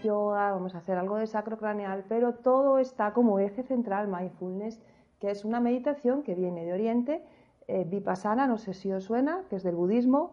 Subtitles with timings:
[0.00, 4.80] yoga, vamos a hacer algo de sacrocraneal, pero todo está como eje central mindfulness,
[5.20, 7.22] que es una meditación que viene de Oriente,
[7.66, 10.32] eh, vipassana, no sé si os suena, que es del budismo,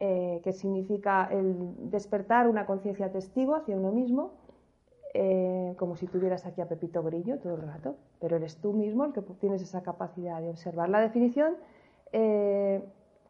[0.00, 4.32] eh, que significa el despertar una conciencia testigo hacia uno mismo,
[5.14, 9.04] eh, como si tuvieras aquí a Pepito Grillo todo el rato, pero eres tú mismo
[9.04, 10.88] el que tienes esa capacidad de observar.
[10.88, 11.56] La definición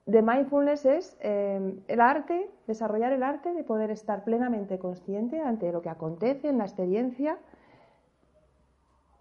[0.09, 5.71] de mindfulness es eh, el arte, desarrollar el arte de poder estar plenamente consciente ante
[5.71, 7.39] lo que acontece en la experiencia,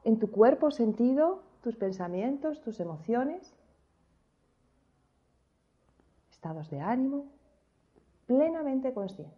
[0.06, 3.54] en tu cuerpo, sentido, tus pensamientos, tus emociones,
[6.32, 7.26] estados de ánimo,
[8.26, 9.36] plenamente consciente.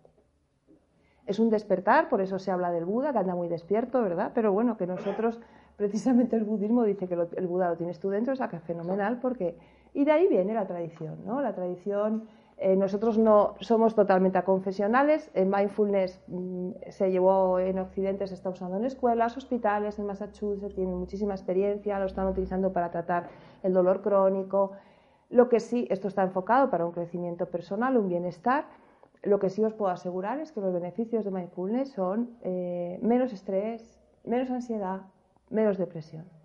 [1.25, 4.33] Es un despertar, por eso se habla del Buda, que anda muy despierto, ¿verdad?
[4.35, 5.39] Pero bueno, que nosotros,
[5.77, 9.57] precisamente el budismo dice que el Buda lo tienes tú dentro, o sea fenomenal porque
[9.93, 11.41] y de ahí viene la tradición, ¿no?
[11.41, 18.27] La tradición, eh, nosotros no somos totalmente aconfesionales, el mindfulness mm, se llevó en Occidente,
[18.27, 22.91] se está usando en escuelas, hospitales, en Massachusetts, tienen muchísima experiencia, lo están utilizando para
[22.91, 23.29] tratar
[23.63, 24.73] el dolor crónico.
[25.29, 28.65] Lo que sí, esto está enfocado para un crecimiento personal, un bienestar.
[29.23, 33.33] Lo que sí os puedo asegurar es que los beneficios de mindfulness son eh, menos
[33.33, 35.01] estrés, menos ansiedad,
[35.49, 36.38] menos depresión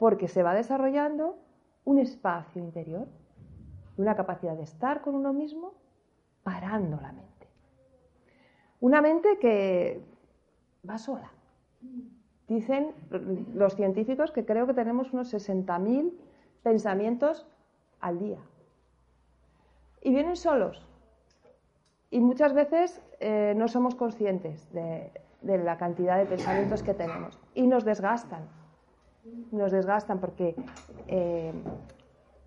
[0.00, 1.36] porque se va desarrollando
[1.84, 3.06] un espacio interior,
[3.98, 5.74] una capacidad de estar con uno mismo
[6.42, 7.46] parando la mente.
[8.80, 10.00] Una mente que
[10.88, 11.30] va sola.
[12.48, 12.94] Dicen
[13.54, 16.14] los científicos que creo que tenemos unos 60.000
[16.62, 17.46] pensamientos
[18.00, 18.40] al día.
[20.00, 20.88] Y vienen solos.
[22.08, 25.12] Y muchas veces eh, no somos conscientes de
[25.42, 27.38] la cantidad de pensamientos que tenemos.
[27.54, 28.48] Y nos desgastan
[29.52, 30.54] nos desgastan porque
[31.06, 31.52] eh,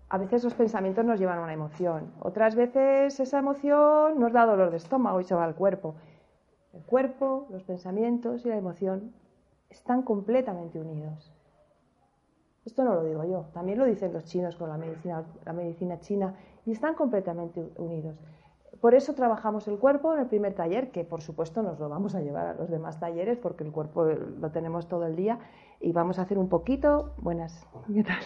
[0.08, 4.46] a veces los pensamientos nos llevan a una emoción, otras veces esa emoción nos da
[4.46, 5.94] dolor de estómago y se va al cuerpo.
[6.72, 9.12] El cuerpo, los pensamientos y la emoción
[9.70, 11.32] están completamente unidos.
[12.64, 16.00] Esto no lo digo yo, también lo dicen los chinos con la medicina, la medicina
[16.00, 18.16] china y están completamente unidos.
[18.84, 22.14] Por eso trabajamos el cuerpo en el primer taller, que por supuesto nos lo vamos
[22.14, 25.38] a llevar a los demás talleres porque el cuerpo lo tenemos todo el día
[25.80, 28.18] y vamos a hacer un poquito, buenas, ¿qué tal?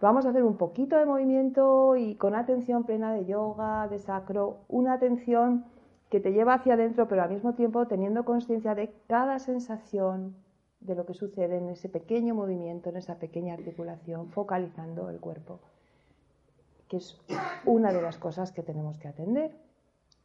[0.00, 4.60] Vamos a hacer un poquito de movimiento y con atención plena de yoga, de sacro,
[4.68, 5.66] una atención
[6.08, 10.34] que te lleva hacia adentro, pero al mismo tiempo teniendo conciencia de cada sensación
[10.80, 15.60] de lo que sucede en ese pequeño movimiento, en esa pequeña articulación, focalizando el cuerpo
[16.88, 17.20] que es
[17.64, 19.56] una de las cosas que tenemos que atender.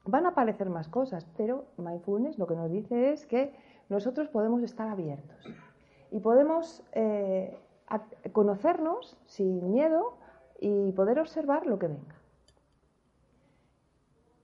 [0.06, 3.54] Van a aparecer más cosas, pero mindfulness lo que nos dice es que
[3.90, 5.46] nosotros podemos estar abiertos
[6.12, 7.58] y podemos eh,
[8.32, 10.14] conocernos sin miedo
[10.60, 12.16] y poder observar lo que venga.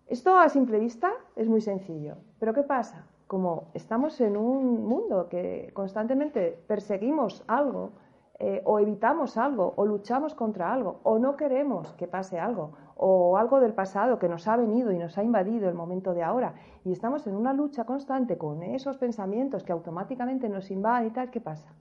[0.07, 3.05] Esto a simple vista es muy sencillo, pero ¿qué pasa?
[3.27, 7.91] Como estamos en un mundo que constantemente perseguimos algo,
[8.41, 13.35] eh, o evitamos algo, o luchamos contra algo, o no queremos que pase algo, o
[13.35, 16.53] algo del pasado que nos ha venido y nos ha invadido el momento de ahora,
[16.85, 21.29] y estamos en una lucha constante con esos pensamientos que automáticamente nos invaden y tal,
[21.31, 21.73] ¿qué pasa?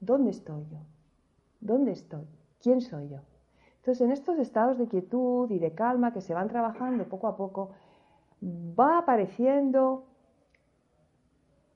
[0.00, 0.78] ¿Dónde estoy yo?
[1.60, 2.26] ¿Dónde estoy?
[2.60, 3.18] ¿Quién soy yo?
[3.76, 7.36] Entonces, en estos estados de quietud y de calma que se van trabajando poco a
[7.36, 7.70] poco,
[8.42, 10.06] va apareciendo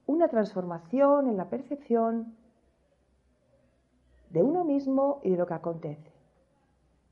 [0.06, 2.34] una transformación en la percepción
[4.32, 6.10] de uno mismo y de lo que acontece.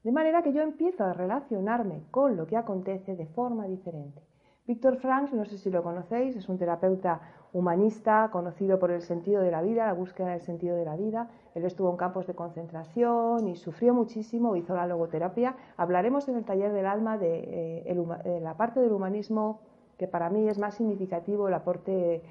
[0.02, 4.22] De manera que yo empiezo a relacionarme con lo que acontece de forma diferente.
[4.66, 7.20] Víctor Frank, no sé si lo conocéis, es un terapeuta
[7.52, 11.28] humanista conocido por el sentido de la vida, la búsqueda del sentido de la vida.
[11.54, 15.56] Él estuvo en campos de concentración y sufrió muchísimo, hizo la logoterapia.
[15.76, 19.60] Hablaremos en el taller del alma de, eh, la parte del humanismo
[19.98, 22.22] que para mí es más significativo, el aporte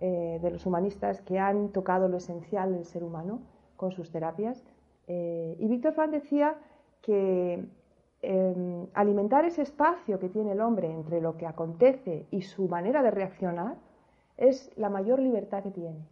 [0.00, 3.40] eh, de los humanistas que han tocado lo esencial del ser humano
[3.80, 4.62] con sus terapias.
[5.08, 6.54] Eh, y Víctor Frank decía
[7.00, 7.64] que
[8.20, 13.02] em, alimentar ese espacio que tiene el hombre entre lo que acontece y su manera
[13.02, 13.76] de reaccionar
[14.36, 16.06] es la mayor libertad que tiene.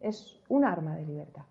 [0.00, 1.46] Es un arma de libertad.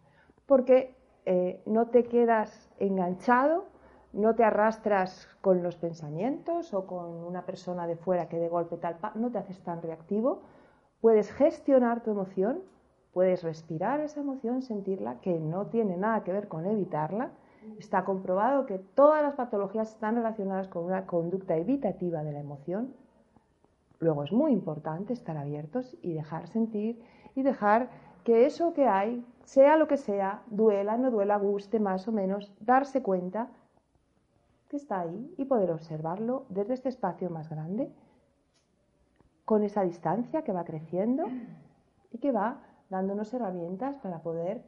[0.45, 0.95] Porque
[1.25, 3.65] eh, no te quedas enganchado,
[4.13, 8.77] no te arrastras con los pensamientos o con una persona de fuera que de golpe
[8.77, 10.43] tal, no te haces tan reactivo,
[11.01, 12.61] puedes gestionar tu emoción,
[13.15, 17.31] puedes respirar esa emoción, sentirla, que no tiene nada que ver con evitarla.
[17.79, 22.94] Está comprobado que todas las patologías están relacionadas con una conducta evitativa de la emoción.
[24.01, 27.01] Luego es muy importante estar abiertos y dejar sentir
[27.35, 27.89] y dejar
[28.25, 32.51] que eso que hay, sea lo que sea, duela, no duela, guste más o menos,
[32.59, 33.47] darse cuenta
[34.67, 37.89] que está ahí y poder observarlo desde este espacio más grande
[39.45, 41.27] con esa distancia que va creciendo
[42.12, 42.59] y que va
[42.89, 44.61] dándonos herramientas para poder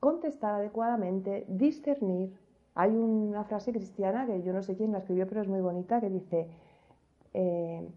[0.00, 2.36] contestar adecuadamente, discernir.
[2.74, 6.00] Hay una frase cristiana que yo no sé quién la escribió, pero es muy bonita,
[6.00, 6.48] que dice,
[7.34, 7.88] eh,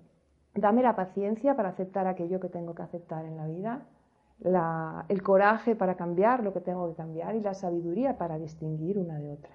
[0.54, 3.86] dame la paciencia para aceptar aquello que tengo que aceptar en la vida,
[5.08, 9.18] el coraje para cambiar lo que tengo que cambiar y la sabiduría para distinguir una
[9.18, 9.52] de otra.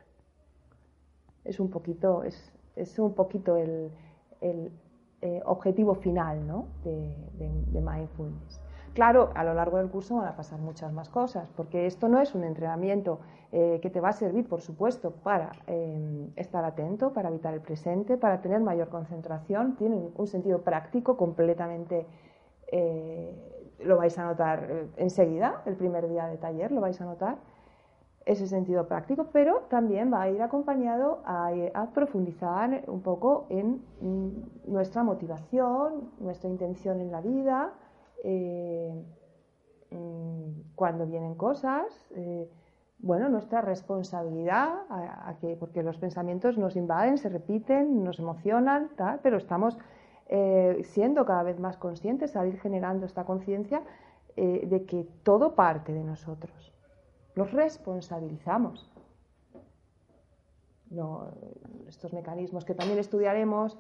[1.44, 3.90] Es un poquito, es, un poquito el,
[4.40, 6.66] eh, objetivo final ¿no?
[6.82, 8.60] de, mindfulness.
[8.94, 12.20] Claro, a lo largo del curso van a pasar muchas más cosas, porque esto no
[12.20, 13.20] es un entrenamiento
[13.52, 17.60] eh, que te va a servir, por supuesto, para eh, estar atento, para evitar el
[17.60, 19.76] presente, para tener mayor concentración.
[19.76, 22.06] Tiene un sentido práctico completamente,
[23.80, 27.38] lo vais a notar enseguida, el primer día de taller, lo vais a notar
[28.26, 31.50] ese sentido práctico, pero también va a ir acompañado a,
[31.94, 37.72] profundizar un poco en mm, nuestra motivación, nuestra intención en la vida,
[38.24, 39.04] eh,
[39.90, 42.48] mm, cuando vienen cosas, eh,
[42.98, 44.74] bueno, nuestra responsabilidad,
[45.58, 49.78] porque los pensamientos nos invaden, se repiten, nos emocionan, tal, pero estamos
[50.28, 53.82] eh, siendo cada vez más conscientes al ir generando esta conciencia
[54.36, 56.72] de que todo parte de nosotros
[57.34, 58.90] los responsabilizamos.
[61.88, 63.78] estos mecanismos que también estudiaremos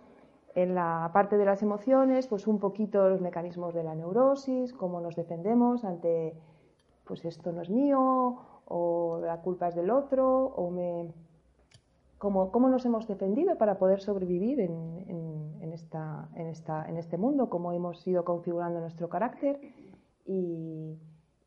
[0.54, 5.00] en la parte de las emociones, pues un poquito los mecanismos de la neurosis, cómo
[5.00, 6.34] nos defendemos ante,
[7.04, 11.12] pues esto no es mío, o la culpa es del otro, o me,
[12.18, 17.72] cómo, cómo nos hemos defendido para poder sobrevivir en, esta, esta, en, este mundo, cómo
[17.72, 19.60] hemos ido configurando nuestro carácter
[20.26, 20.98] y,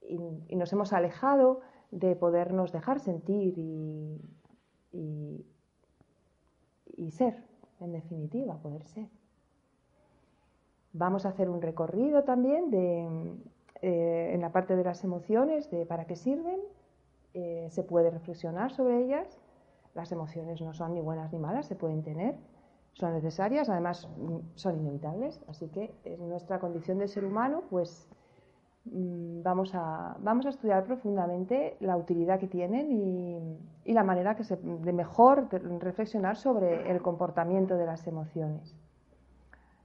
[0.02, 1.62] y nos hemos alejado
[1.92, 4.20] de podernos dejar sentir y,
[6.98, 7.44] y, ser,
[7.80, 9.08] en definitiva, poder ser.
[10.94, 13.08] Vamos a hacer un recorrido también de,
[13.82, 16.60] eh, en la parte de las emociones, de para qué sirven,
[17.34, 19.40] eh, se puede reflexionar sobre ellas.
[19.96, 22.36] Las emociones no son ni buenas ni malas, se pueden tener,
[22.94, 28.08] son necesarias, además mm, son inevitables, así que en nuestra condición de ser humano, pues
[28.86, 33.38] Mm, vamos a, vamos a estudiar profundamente la utilidad que tienen y,
[33.86, 35.50] la manera que se, de mejor
[35.80, 38.76] reflexionar sobre el comportamiento de las emociones.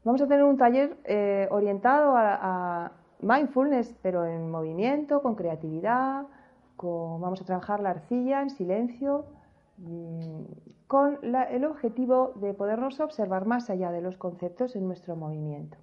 [0.05, 6.23] Vamos a tener un taller eh, orientado a, mindfulness, pero en movimiento, con creatividad,
[6.81, 9.25] vamos a trabajar la arcilla en silencio,
[9.79, 10.43] mm,
[10.87, 15.77] con el objetivo de podernos observar más allá de los conceptos en nuestro movimiento.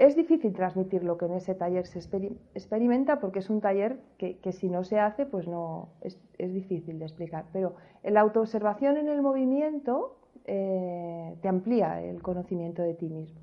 [0.00, 4.52] Es difícil transmitir lo que en ese taller se experimenta porque es un taller que,
[4.52, 7.44] si no se hace, pues no es, difícil de explicar.
[7.52, 10.16] Pero la autoobservación en el movimiento
[10.46, 13.40] eh, te amplía el conocimiento de ti mismo.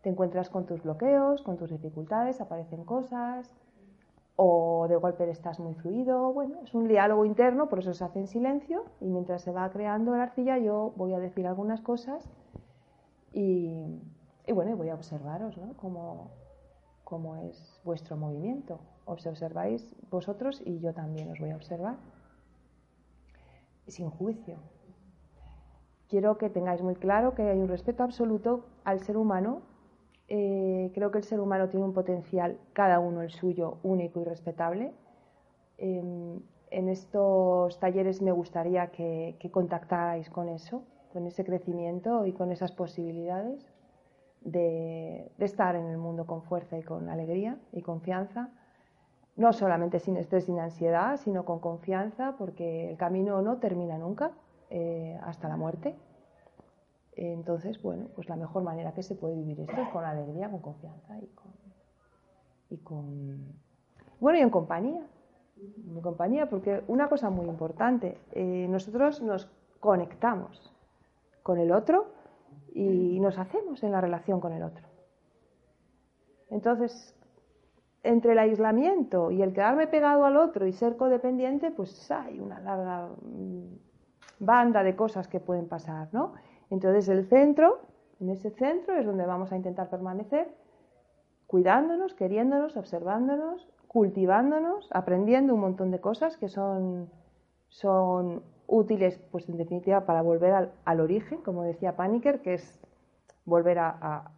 [0.00, 3.54] Te encuentras con tus bloqueos, con tus dificultades, aparecen cosas,
[4.36, 6.32] o de golpe estás muy fluido.
[6.32, 9.70] Bueno, es un diálogo interno, por eso se hace en silencio y mientras se va
[9.70, 12.30] creando la arcilla yo voy a decir algunas cosas
[13.34, 14.00] y
[14.52, 16.30] y bueno, voy a observaros cómo,
[17.04, 18.80] cómo es vuestro movimiento.
[19.06, 21.96] Os observáis vosotros y yo también os voy a observar.
[23.86, 24.58] Sin juicio.
[26.06, 29.62] Quiero que tengáis muy claro que hay un respeto absoluto al ser humano.
[30.28, 34.24] Eh, creo que el ser humano tiene un potencial, cada uno el suyo, único y
[34.24, 34.92] respetable.
[35.78, 42.34] Em, en estos talleres me gustaría que, que contactarais con eso, con ese crecimiento y
[42.34, 43.71] con esas posibilidades
[44.44, 48.50] de, estar en el mundo con fuerza y con alegría y confianza,
[49.36, 54.32] no solamente sin estrés, sin ansiedad, sino con confianza, porque el camino no termina nunca
[54.70, 55.96] eh, hasta la muerte.
[57.14, 60.60] Entonces, bueno, pues la mejor manera que se puede vivir esto es con alegría, con
[60.60, 61.52] confianza y con,
[62.70, 63.62] y con
[64.22, 65.02] bueno, y en compañía.
[65.58, 70.72] En compañía, porque una cosa muy importante, eh, nosotros nos conectamos
[71.42, 72.06] con el otro
[72.74, 74.86] y nos hacemos en la relación con el otro.
[76.50, 77.14] Entonces,
[78.02, 82.60] entre el aislamiento y el quedarme pegado al otro y ser codependiente, pues hay una
[82.60, 83.78] larga mm,
[84.40, 86.34] banda de cosas que pueden pasar, ¿no?
[86.70, 87.80] Entonces el centro,
[88.20, 90.48] en ese centro es donde vamos a intentar permanecer,
[91.46, 97.10] cuidándonos, queriéndonos, observándonos, cultivándonos, aprendiendo un montón de cosas que son,
[97.68, 102.80] son útiles, pues en definitiva, para volver al, origen, como decía Paniker, que es
[103.44, 104.30] volver a,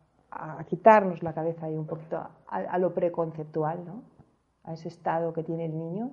[0.67, 4.03] quitarnos la cabeza y un poquito a, lo preconceptual, ¿no?
[4.65, 6.11] a ese estado que tiene el niño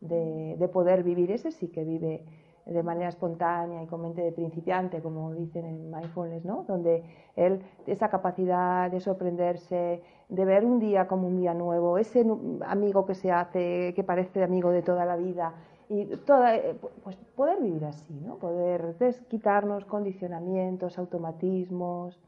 [0.00, 2.26] de, de poder vivir ese sí que vive
[2.66, 6.64] de manera espontánea y con mente de principiante, como dicen en mindfulness, ¿no?
[6.66, 7.02] Donde
[7.36, 12.24] él, esa capacidad de sorprenderse, de ver un día como un día nuevo, ese
[12.66, 15.54] amigo que se hace, que parece amigo de toda la vida,
[15.88, 18.36] y toda, eh, pues poder vivir así, ¿no?
[18.36, 18.96] Poder
[19.28, 22.18] quitarnos condicionamientos, automatismos,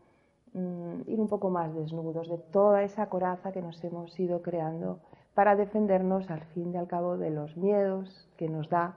[0.52, 5.00] mm, ir un poco más desnudos de toda esa coraza que nos hemos ido creando
[5.34, 8.96] para defendernos al fin y al cabo de los miedos que nos da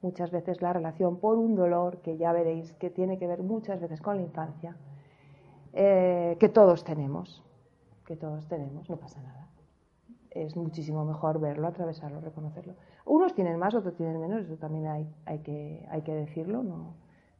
[0.00, 3.80] muchas veces la relación por un dolor que ya veréis que tiene que ver muchas
[3.80, 4.76] veces con la infancia,
[5.72, 7.42] eh, que todos tenemos,
[8.06, 9.48] que todos tenemos, no pasa nada.
[10.30, 12.74] Es muchísimo mejor verlo, atravesarlo, reconocerlo.
[13.08, 16.94] Unos tienen más, otros tienen menos, eso también hay, hay, que, hay que decirlo, ¿no?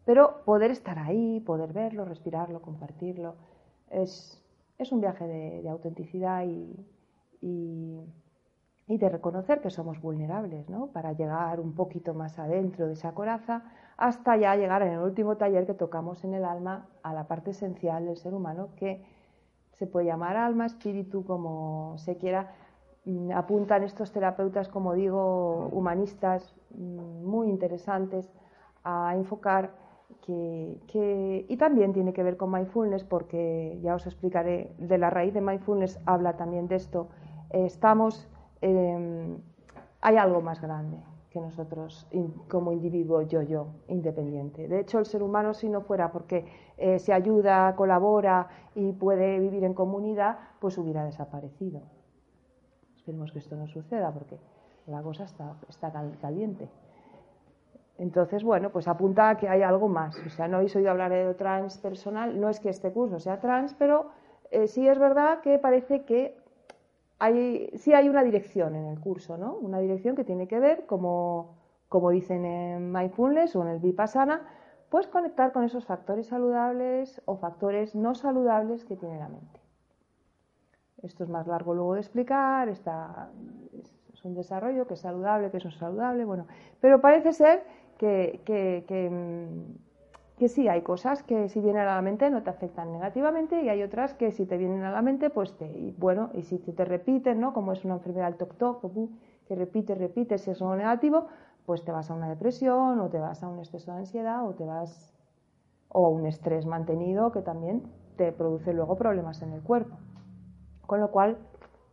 [0.04, 3.36] Pero poder estar ahí, poder verlo, respirarlo, compartirlo,
[3.90, 4.42] es,
[4.78, 8.04] es un viaje de, autenticidad y
[8.88, 10.86] y de reconocer que somos vulnerables, ¿no?
[10.88, 13.62] Para llegar un poquito más adentro de esa coraza
[13.98, 17.50] hasta ya llegar en el último taller que tocamos en el alma a la parte
[17.50, 19.04] esencial del ser humano que
[19.72, 22.54] se puede llamar alma, espíritu, como se quiera.
[23.04, 28.30] Mm, apuntan estos terapeutas, como digo, humanistas mm, muy interesantes
[28.84, 29.70] a enfocar
[30.22, 35.10] que, que, y también tiene que ver con mindfulness porque ya os explicaré de la
[35.10, 37.08] raíz de mindfulness habla también de esto.
[37.50, 38.28] estamos
[38.60, 39.40] Em,
[40.00, 40.98] hay algo más grande
[41.30, 42.06] que nosotros
[42.48, 44.66] como individuo yo-yo independiente.
[44.66, 46.46] De hecho, el ser humano, si no fuera porque
[46.78, 51.82] eh, se ayuda, colabora y puede vivir en comunidad, pues hubiera desaparecido.
[53.08, 54.38] Esperemos que esto no suceda porque
[54.86, 56.68] la cosa está, está caliente.
[57.96, 60.18] Entonces, bueno, pues apunta a que hay algo más.
[60.26, 63.72] O sea, no habéis oído hablar de transpersonal, no es que este curso sea trans,
[63.78, 64.10] pero
[64.50, 66.36] eh, sí es verdad que parece que
[67.18, 69.54] hay, sí hay una dirección en el curso, ¿no?
[69.54, 71.56] Una dirección que tiene que ver, como,
[71.88, 74.46] como dicen en Mindfulness o en el Vipassana,
[74.90, 79.67] pues conectar con esos factores saludables o factores no saludables que tiene la mente.
[81.02, 83.30] Esto es más largo luego de explicar, está,
[84.12, 86.46] es un desarrollo que es saludable, que es no saludable, bueno,
[86.80, 87.64] pero parece ser
[87.98, 89.88] que, que, que mm,
[90.38, 93.68] que sí, hay cosas que si vienen a la mente no te afectan negativamente y
[93.68, 96.58] hay otras que si te vienen a la mente, pues te, y bueno, y si
[96.58, 97.52] te, repiten, ¿no?
[97.52, 98.80] Como es una enfermedad toc-toc,
[99.48, 101.26] que repite, repite, si es algo negativo,
[101.66, 104.54] pues te vas a una depresión o te vas a un exceso de ansiedad o
[104.54, 105.12] te vas
[105.88, 107.82] o a un estrés mantenido que también
[108.16, 109.96] te produce luego problemas en el cuerpo.
[110.88, 111.36] Con lo cual,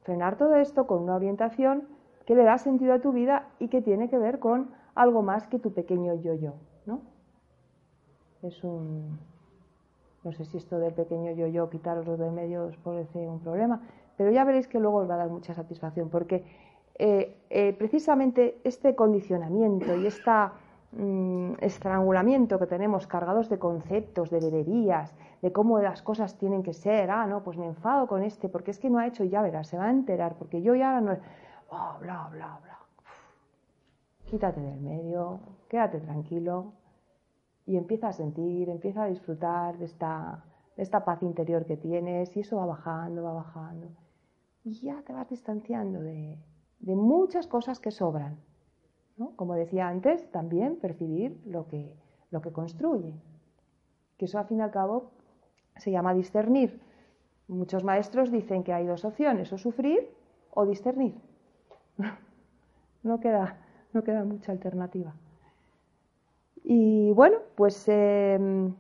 [0.04, 1.84] frenar todo esto con una orientación
[2.26, 5.48] que le da sentido a tu vida y que tiene que ver con algo más
[5.48, 6.54] que tu pequeño yo-yo,
[6.86, 7.02] ¿no?
[8.42, 9.20] es un...
[10.24, 13.82] No sé si esto del pequeño yo-yo, quitarlo de medio os parece un problema,
[14.16, 16.46] pero ya veréis que luego os va a dar mucha satisfacción, porque
[16.98, 20.06] eh, eh, precisamente este condicionamiento y
[20.98, 26.74] este estrangulamiento que tenemos cargados de conceptos, de deberías, de cómo las cosas tienen que
[26.74, 29.42] ser, ah, no, pues me enfado con este, porque es que no ha hecho, ya
[29.42, 31.18] verás, se va a enterar, porque yo ya no...
[31.70, 32.80] Oh, bla, bla, bla.
[34.26, 36.74] Quítate del medio, quédate tranquilo,
[37.66, 40.44] y empieza a sentir, empieza a disfrutar de esta,
[40.78, 43.88] esta paz interior que tienes y eso va bajando, va bajando.
[44.64, 46.38] Y ya te vas distanciando de,
[46.80, 48.40] muchas cosas que sobran.
[49.36, 51.94] Como decía antes, también percibir lo que,
[52.32, 53.14] lo que construye.
[54.18, 55.12] Que eso al fin y al cabo
[55.78, 56.82] se llama discernir.
[57.48, 60.10] Muchos maestros dicen que hay dos opciones, o sufrir
[60.52, 61.16] o discernir.
[63.04, 63.60] No queda,
[63.94, 65.14] no queda mucha alternativa.
[66.64, 68.74] Y bueno, pues em,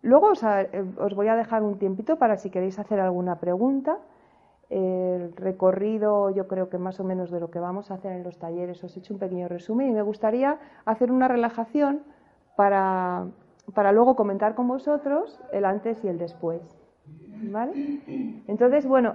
[0.00, 3.98] luego eh, os, voy a dejar un tiempito para si queréis hacer alguna pregunta.
[4.68, 8.24] El recorrido, yo creo que más o menos de lo que vamos a hacer en
[8.24, 12.02] los talleres, os he hecho un pequeño resumen y me gustaría hacer una relajación
[12.56, 13.26] para,
[13.74, 16.62] para luego comentar con vosotros el antes y el después.
[17.38, 18.00] ¿Vale?
[18.48, 19.14] Entonces, bueno,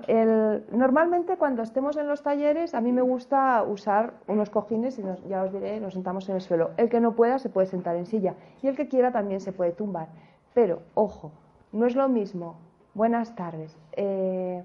[0.71, 5.43] normalmente cuando estemos en los talleres, a mí me gusta usar unos cojines y ya
[5.43, 6.69] os diré, nos sentamos en el suelo.
[6.77, 9.51] El que no pueda se puede sentar en silla y el que quiera también se
[9.51, 10.09] puede tumbar.
[10.53, 11.31] Pero, ojo,
[11.71, 12.57] no es lo mismo.
[12.93, 13.75] Buenas tardes.
[13.93, 14.63] Eh,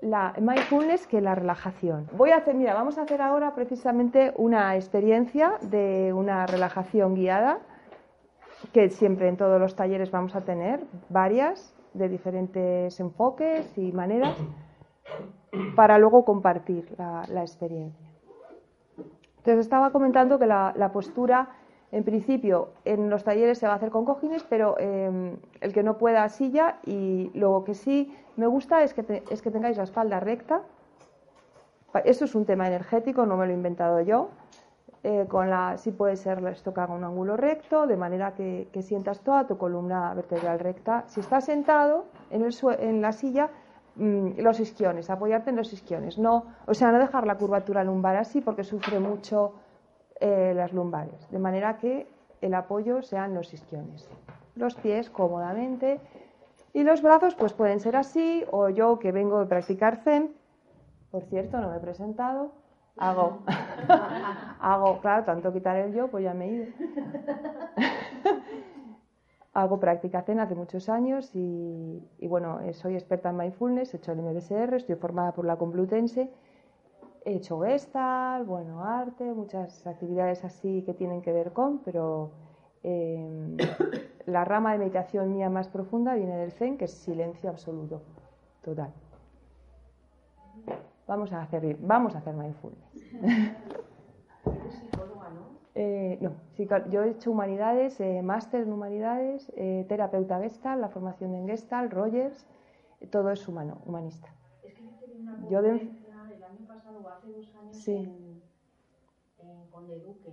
[0.00, 2.06] la mindfulness que la relajación.
[2.12, 7.58] Voy a hacer, mira, vamos a hacer ahora precisamente una experiencia de una relajación guiada
[8.72, 14.36] que siempre en todos los talleres vamos a tener, varias de diferentes enfoques y maneras
[15.74, 18.06] para luego compartir la, experiencia.
[19.38, 21.48] Entonces estaba comentando que la, postura,
[21.96, 25.82] en principio, en los talleres se va a hacer con cojines, pero em, el que
[25.82, 29.84] no pueda silla y lo que sí me gusta es que, es que tengáis la
[29.84, 30.60] espalda recta.
[32.04, 34.28] Esto es un tema energético, no me lo he inventado yo.
[35.04, 38.68] Eh, con la, si puede ser esto que haga un ángulo recto, de manera que,
[38.82, 41.04] sientas toda tu columna vertebral recta.
[41.06, 43.48] Si estás sentado en, el, la silla,
[43.94, 46.18] mm, los isquiones, apoyarte en los isquiones.
[46.18, 49.54] No, o sea, no dejar la curvatura lumbar así porque sufre mucho
[50.20, 51.30] eh, las lumbares.
[51.30, 52.06] De manera que
[52.40, 54.08] el apoyo sean los isquiones.
[54.54, 56.00] Los pies cómodamente.
[56.72, 60.34] Y los brazos pues pueden ser así, o yo que vengo de practicar Zen,
[61.10, 62.52] por cierto, no me he presentado,
[62.98, 63.40] Hago,
[64.60, 66.66] hago, claro, tanto quitar el yo, pues ya me he ido.
[69.52, 74.12] hago práctica zen hace muchos años y, bueno, eh, soy experta en mindfulness, he hecho
[74.12, 76.30] el MBSR, estoy formada por la Complutense,
[77.26, 82.30] he hecho Gestalt, bueno, arte, muchas actividades así que tienen que ver con, pero
[82.84, 83.56] em,
[84.26, 88.00] la rama de meditación mía más profunda viene del zen, que es silencio absoluto,
[88.62, 88.92] total.
[91.08, 92.94] Vamos a hacer, vamos a hacer mindfulness.
[95.78, 96.32] Eh, no,
[96.88, 101.92] yo he hecho humanidades, eh, máster en humanidades, eh, terapeuta Gestalt, la formación en Gestalt,
[101.92, 102.46] Rogers,
[103.10, 104.26] todo es humano, humanista.
[104.62, 104.82] Es que
[105.20, 105.90] una yo de...
[107.08, 107.94] hace dos años sí.
[107.94, 108.42] en,
[109.38, 110.30] en Conde Duque.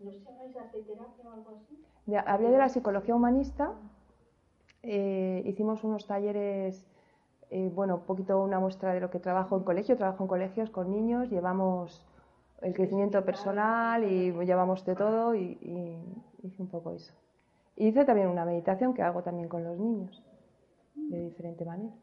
[0.00, 1.84] No sé si habláis de terapia o algo así.
[2.26, 3.72] Había de la psicología humanista,
[4.82, 6.84] hicimos unos talleres
[7.54, 9.94] eh, bueno, un poquito una muestra de lo que trabajo en colegio.
[9.94, 12.02] Trabajo en colegios con niños, llevamos
[12.62, 15.58] el crecimiento personal y llevamos de todo y,
[16.42, 17.12] hice un poco eso.
[17.76, 20.22] hice también una meditación que hago también con los niños,
[20.94, 21.94] de diferente manera.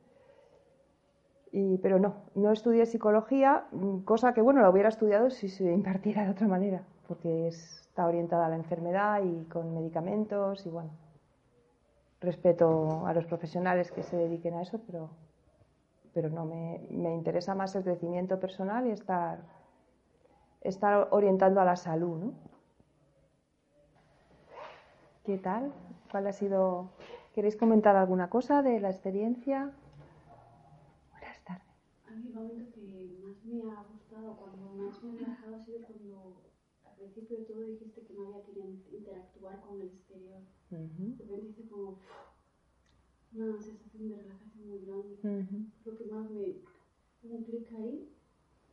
[1.81, 3.65] Pero no, no estudié psicología,
[4.05, 8.45] cosa que, bueno, la hubiera estudiado si se impartiera de otra manera, porque está orientada
[8.45, 10.91] a la enfermedad y con medicamentos y, bueno,
[12.21, 15.09] respeto a los profesionales que se dediquen a eso, pero
[16.13, 19.39] pero no, me, me, interesa más el crecimiento personal y estar,
[20.61, 22.17] estar orientando a la salud.
[22.17, 22.33] ¿no?
[25.23, 25.71] ¿Qué tal?
[26.11, 26.89] ¿Cuál ha sido?
[27.33, 29.71] ¿Queréis comentar alguna cosa de la experiencia?
[32.09, 32.81] A mí el momento que
[33.23, 36.41] más me ha gustado, cuando más me ha relajado, ha sido cuando
[36.83, 40.41] al principio de todo dijiste que no había que interactuar con el exterior.
[40.71, 41.17] Uh -huh.
[41.17, 41.99] De repente como
[43.33, 45.17] una sensación de relajación muy grande.
[45.85, 46.55] Lo que más me,
[47.23, 48.09] me clic ahí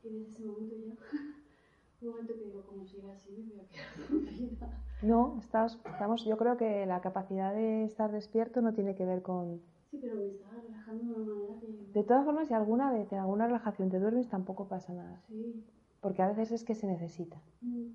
[0.03, 0.95] y desde ese momento ya,
[2.01, 4.83] un momento que digo, como siga así, me voy a quedar dormida.
[5.03, 9.23] No, estás, estamos, yo creo que la capacidad de estar despierto no tiene que ver
[9.23, 9.61] con...
[9.91, 11.93] Sí, pero me estaba relajando de una manera que...
[11.93, 15.23] De todas formas, si alguna vez en alguna relajación te duermes, tampoco pasa nada.
[15.29, 15.65] Sí.
[16.01, 17.41] Porque a veces es que se necesita.
[17.61, 17.89] Mm.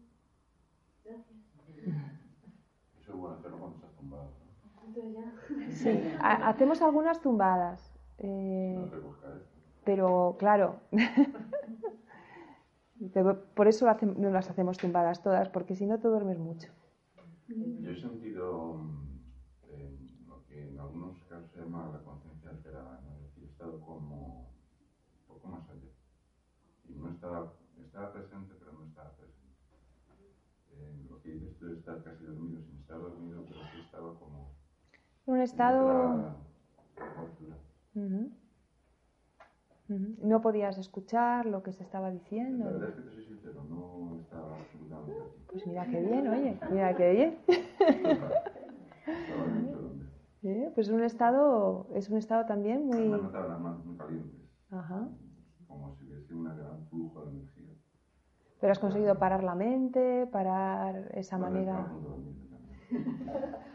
[1.04, 1.40] Gracias.
[3.00, 4.32] Eso es bueno hacerlo cuando estás tumbado.
[5.72, 7.94] Sí, hacemos algunas tumbadas.
[8.18, 8.92] Eh,
[9.84, 10.80] pero claro,
[13.56, 16.72] por eso no las hacemos tumbadas todas, porque si no te duermes mucho.
[17.48, 18.82] Yo he sentido
[19.70, 23.16] eh, lo que en algunos casos se llama la conciencia alterada, ¿no?
[23.16, 25.90] es decir, he estado como un poco más allá.
[26.88, 27.54] Y no estaba,
[27.86, 29.54] estaba presente, pero no estaba presente.
[30.74, 34.56] Eh, lo que dices tú estar casi dormido, sin estar dormido, pero sí estaba como
[35.28, 36.34] un estado...
[39.88, 42.66] No podías escuchar lo que se estaba diciendo.
[42.66, 46.60] La verdad es que te soy sincero, no estaba absolutamente Pues mira qué bien, oye,
[46.72, 47.38] mira qué bien.
[50.44, 50.72] ¿Eh?
[50.74, 53.10] Pues un estado, es un estado también muy...
[53.10, 54.42] Me notaba las manos muy calientes.
[54.72, 55.08] Ajá
[55.98, 57.76] si hubiese un gran flujo de energía.
[58.62, 61.88] Pero has conseguido parar la mente, parar esa Para manera...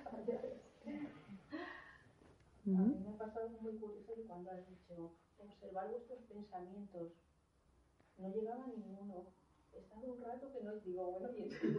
[2.67, 7.13] A mí me ha pasado algo muy curioso que cuando has dicho observar vuestros pensamientos,
[8.19, 9.27] no llegaba ninguno.
[9.73, 11.77] He estado un rato que no digo, bueno, y sí,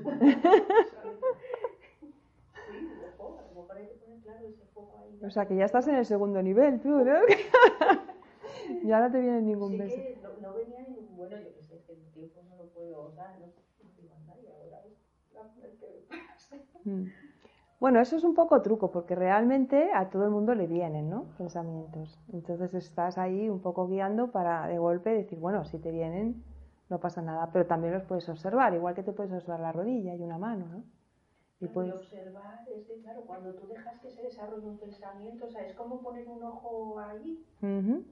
[3.18, 5.20] ojo, a lo mejor hay que poner claro ese foco ahí.
[5.26, 7.16] O sea, que ya estás en el segundo nivel, tú, ¿no?
[8.84, 10.02] ya no te viene ningún sí beso.
[10.04, 13.48] que no, no venía ningún, bueno, yo que el tiempo no lo puedo dar, no
[13.96, 16.58] digo, anda, y ahora es la mujer que me pasa.
[17.80, 21.26] Bueno, eso es un poco truco, porque realmente a todo el mundo le vienen, ¿no?
[21.38, 22.20] Pensamientos.
[22.34, 26.44] Entonces estás ahí un poco guiando para de golpe decir, bueno, si te vienen,
[26.90, 30.16] no pasa nada, pero también los puedes observar, igual que te puedes observar la rodilla
[30.16, 30.84] y una mano, ¿no?
[31.60, 31.96] Y puedes...
[31.96, 35.74] observar es que, claro, cuando tú dejas que se desarrolle un pensamiento, o sea, es
[35.74, 38.04] como poner un ojo ahí, Ujú.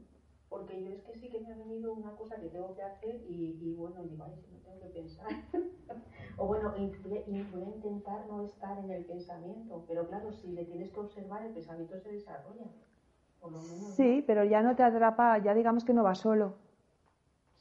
[0.55, 3.15] Porque yo es que sí que me ha venido una cosa que tengo que hacer
[3.27, 5.27] y, y bueno, digo, ay, si no tengo que pensar.
[6.37, 6.71] o bueno,
[7.03, 11.43] voy, a- intentar no estar en el pensamiento, pero claro, si le tienes que observar,
[11.45, 12.67] el pensamiento se desarrolla.
[13.41, 13.81] Por lo menos.
[13.81, 13.89] ¿no?
[13.97, 16.53] Sí, pero ya no te atrapa, ya digamos que no va solo.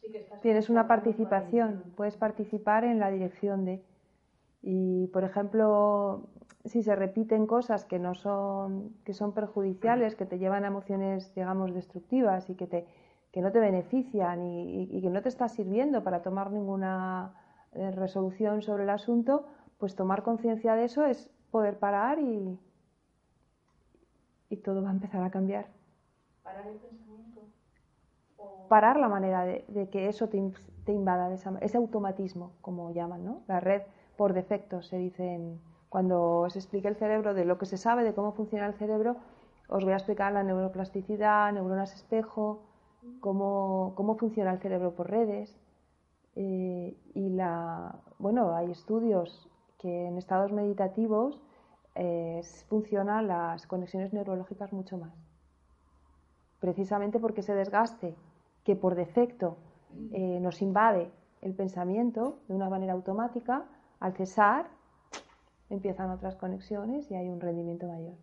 [0.00, 3.82] Sí que estás Tienes una participación, puedes participar en la dirección de.
[4.66, 6.28] Y, por ejemplo,
[6.64, 11.34] si se repiten cosas que no son, que son perjudiciales, que te llevan a emociones,
[11.34, 12.86] digamos, destructivas y que, te,
[13.32, 17.34] que no te benefician y, y- y que no te está sirviendo para tomar ninguna
[17.72, 19.46] eh, resolución sobre el asunto,
[19.78, 22.58] pues tomar conciencia de eso es poder parar y,
[24.50, 25.66] y todo va a empezar a cambiar.
[26.42, 27.40] Parar el pensamiento.
[28.38, 28.66] O...
[28.68, 30.42] parar la manera de, de que eso te,
[30.84, 33.42] te invada, de esa- ese automatismo, como llaman, ¿no?
[33.48, 33.82] La red
[34.16, 38.02] por defecto, se dice en- cuando se explique el cerebro, de lo que se sabe
[38.04, 39.16] de cómo funciona el cerebro,
[39.68, 42.62] os voy a explicar la neuroplasticidad, neuronas espejo,
[43.20, 45.56] cómo, cómo funciona el cerebro por redes.
[46.36, 49.48] eh, y la, bueno, hay estudios
[49.78, 51.40] que en estados meditativos
[51.94, 55.12] eh, funcionan las conexiones neurológicas mucho más
[56.60, 58.14] precisamente porque ese desgaste
[58.64, 59.56] que por defecto
[60.12, 61.10] eh, nos invade
[61.42, 63.64] el pensamiento de una manera automática,
[64.00, 64.66] al cesar
[65.70, 68.14] empiezan otras conexiones y hay un rendimiento mayor.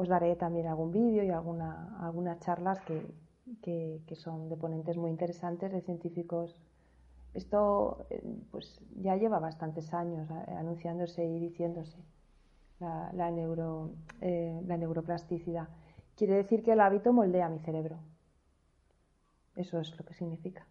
[0.00, 2.96] Os daré también algún vídeo y alguna, algunas charlas que,
[3.62, 6.54] que- son de ponentes muy interesantes, de científicos.
[7.34, 11.98] Esto eh, pues, ya lleva bastantes años eh, anunciándose y diciéndose
[12.80, 15.68] la neuro- eh, la neuroplasticidad.
[16.16, 17.96] Quiere decir que el hábito moldea mi cerebro.
[19.56, 20.64] Eso es lo que significa.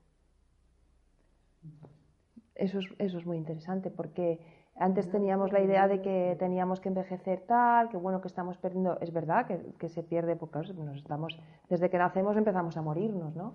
[2.56, 4.40] Eso es, eso es muy interesante porque
[4.76, 9.00] antes teníamos la idea de que teníamos que envejecer tal, que bueno, que estamos perdiendo.
[9.00, 12.82] Es verdad que, que se pierde, porque claro, nos estamos, desde que nacemos empezamos a
[12.82, 13.54] morirnos, ¿no?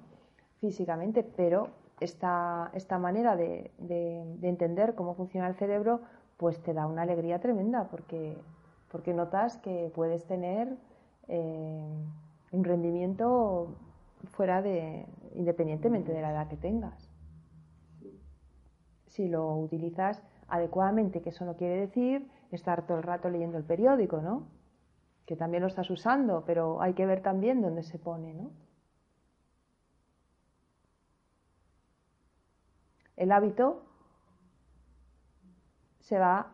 [0.61, 1.71] Físicamente, pero
[2.01, 6.01] esta, esta manera de, de- de entender cómo funciona el cerebro,
[6.37, 8.37] pues te da una alegría tremenda porque,
[8.91, 10.77] porque notas que puedes tener
[11.29, 11.87] eh,
[12.53, 13.77] un rendimiento
[14.33, 17.12] fuera de, independientemente de la edad que tengas
[19.13, 23.65] si lo utilizas adecuadamente, que eso no quiere decir estar todo el rato leyendo el
[23.65, 24.47] periódico, ¿no?
[25.27, 28.51] Que también lo estás usando, pero hay que ver también dónde se pone, ¿no?
[33.17, 33.83] El hábito
[36.01, 36.49] se va,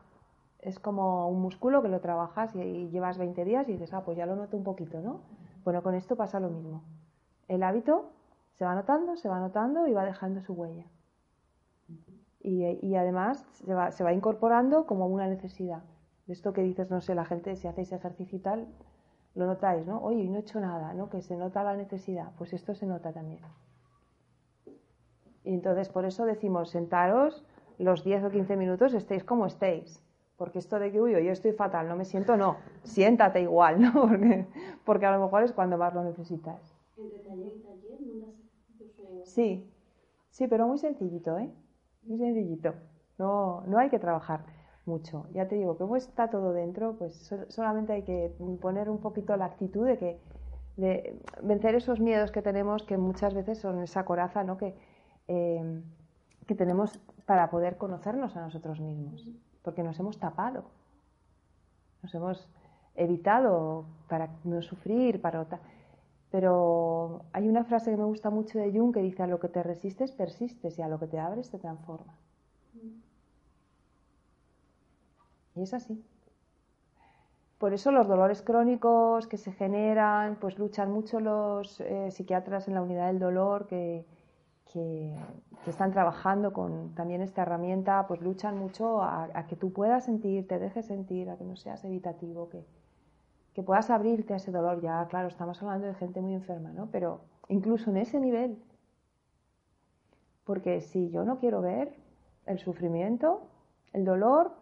[0.61, 4.19] es como un músculo que lo trabajas y, llevas 20 días y dices, ah, pues
[4.19, 5.21] ya lo noto un poquito, ¿no?
[5.65, 6.83] Bueno, con esto pasa lo mismo.
[7.47, 8.11] El hábito
[8.59, 10.85] se va notando, se va notando y va dejando su huella.
[12.49, 15.83] Y, y además se va, se va incorporando como una necesidad.
[16.27, 18.67] De esto que dices, no sé, la gente, si hacéis ejercicio y tal,
[19.35, 20.01] lo notáis, ¿no?
[20.03, 21.11] Oye, no he hecho nada, ¿no?
[21.11, 22.33] Que se nota la necesidad.
[22.39, 23.41] Pues esto se nota también.
[25.45, 27.45] Y entonces por eso decimos, sentaros
[27.79, 30.03] los 10 o 15 minutos, estéis como estéis.
[30.39, 32.57] Porque esto de que, uy, yo estoy fatal, no me siento, no.
[32.83, 33.93] Siéntate igual, ¿no?
[34.09, 34.47] Porque,
[34.87, 36.75] porque a lo mejor es cuando más lo necesitas.
[36.97, 39.27] Entre taller y taller, mandas ejercicios o...
[39.27, 39.71] Sí,
[40.31, 41.53] sí, pero muy sencillito, ¿eh?
[42.09, 42.75] Muy sencillito.
[43.19, 44.41] No, no hay que trabajar
[44.87, 45.27] mucho.
[45.33, 49.37] Ya te digo, como está todo dentro, pues so- solamente hay que poner un poquito
[49.37, 50.19] la actitud de que
[50.77, 54.57] de vencer esos miedos que tenemos, que muchas veces son esa coraza, ¿no?
[54.59, 54.75] Que,
[55.29, 55.83] eh,
[56.47, 59.27] que tenemos para poder conocernos a nosotros mismos,
[59.65, 60.65] porque nos hemos tapado,
[62.03, 62.49] nos hemos
[62.95, 65.61] evitado para no sufrir, para otra.
[66.31, 69.49] Pero hay una frase que me gusta mucho de Jung que dice, a lo que
[69.49, 72.15] te resistes, persistes y a lo que te abres, te transforma.
[75.55, 76.05] Y es así.
[77.59, 82.75] Por eso los dolores crónicos que se generan, pues luchan mucho los eh, psiquiatras en
[82.75, 84.07] la unidad del dolor, que,
[84.73, 85.17] que,
[85.67, 90.59] están trabajando con también esta herramienta, pues luchan mucho a, que tú puedas sentir, te
[90.59, 92.65] dejes sentir, a que no seas evitativo, que,
[93.59, 94.81] que puedas abrirte a ese dolor.
[94.81, 96.93] Ya, claro, estamos hablando de gente muy enferma, ¿no?
[96.93, 98.57] Pero incluso en ese nivel,
[100.45, 101.93] porque si yo no quiero ver
[102.47, 103.49] el sufrimiento,
[103.93, 104.53] el dolor,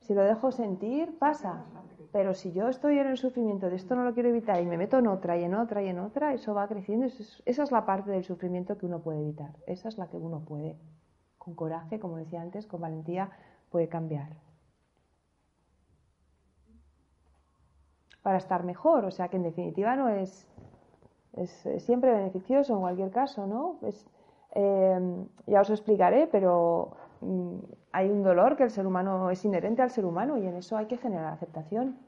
[0.00, 1.64] si lo dejo sentir, pasa.
[2.12, 4.76] Pero si yo estoy en el sufrimiento de esto no lo quiero evitar y me
[4.76, 7.06] meto en otra y en otra y en otra, eso va creciendo.
[7.06, 9.56] esa es la parte del sufrimiento que uno puede evitar.
[9.66, 10.76] Esa es la que uno puede,
[11.38, 13.30] con coraje, como decía antes, con valentía,
[13.70, 14.36] puede cambiar.
[18.24, 20.48] Para estar mejor, o sea que en definitiva no es,
[21.34, 21.50] es,
[21.84, 23.78] siempre beneficioso en cualquier caso, ¿no?
[24.54, 27.58] Eh, ya os explicaré, pero mm,
[27.92, 30.78] hay un dolor que el ser humano es inherente al ser humano y en eso
[30.78, 31.98] hay que generar aceptación.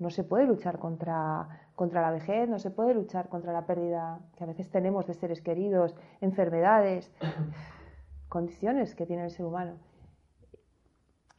[0.00, 4.18] No se puede luchar contra, contra la vejez, no se puede luchar contra la pérdida
[4.36, 7.12] que a veces tenemos de seres queridos, enfermedades,
[8.28, 9.76] condiciones que tiene el ser humano.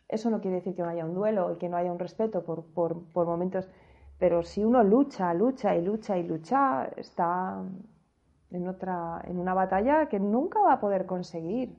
[0.07, 2.43] Eso no quiere decir que no haya un duelo y que no haya un respeto
[2.43, 3.67] por, por momentos,
[4.21, 7.63] pero si uno lucha, lucha y lucha y lucha, está
[8.51, 11.75] en, otra, en una batalla que nunca va a poder conseguir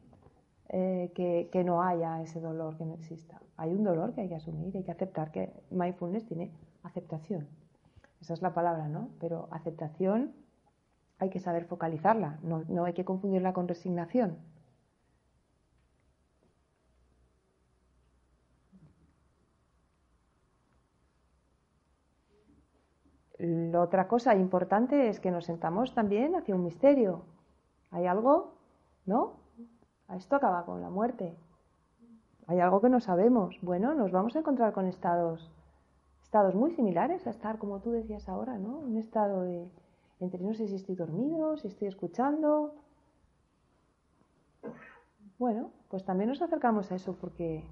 [0.69, 3.41] eh, que, no haya ese dolor, que no exista.
[3.57, 6.51] Hay un dolor que hay que asumir, hay que aceptar que mindfulness tiene
[6.83, 7.47] aceptación.
[8.21, 9.11] Esa es la palabra, ¿no?
[9.21, 10.33] Pero aceptación
[11.21, 14.37] hay que saber focalizarla, no, no hay que confundirla con resignación.
[23.43, 27.23] La otra cosa importante es que nos sentamos también hacia un misterio.
[27.91, 28.55] ¿Hay algo?
[29.05, 29.33] ¿No?
[30.15, 31.37] Esto acaba con la muerte.
[32.47, 33.59] Hay algo que no sabemos.
[33.61, 35.51] Bueno, nos vamos a encontrar con estados,
[36.23, 38.79] estados muy similares a estar, como tú decías ahora, ¿no?
[38.79, 39.69] Un estado de,
[40.21, 42.77] entre no sé si estoy dormido, si estoy escuchando.
[45.41, 47.65] Bueno, pues también nos acercamos a eso porque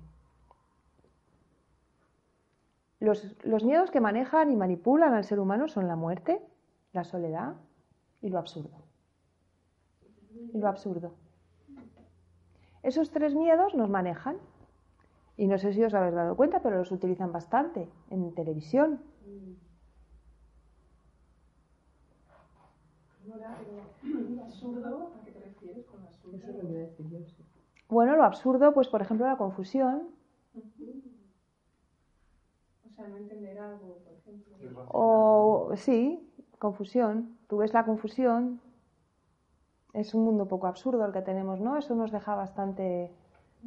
[3.00, 6.40] los, miedos que manejan y manipulan al ser humano son la muerte,
[6.92, 7.54] la soledad
[8.20, 8.84] y lo absurdo.
[10.52, 11.14] Y lo absurdo.
[12.82, 14.36] Esos tres miedos nos manejan.
[15.36, 19.00] Y no sé si os habéis dado cuenta, pero los utilizan bastante en televisión.
[27.88, 30.19] Bueno, lo absurdo, pues por ejemplo, la confusión.
[33.00, 34.86] O sea, no entender algo, por ejemplo.
[34.88, 37.38] O sí, confusión.
[37.48, 38.60] Tú ves la confusión,
[39.94, 41.78] es un mundo poco absurdo el que tenemos, ¿no?
[41.78, 43.10] Eso nos deja bastante,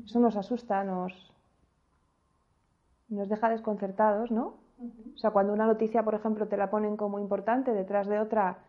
[0.06, 1.34] eso nos asusta, nos,
[3.10, 4.58] nos deja desconcertados, ¿no?
[5.15, 8.60] O sea, cuando una noticia, por ejemplo, te la ponen como importante detrás de otra,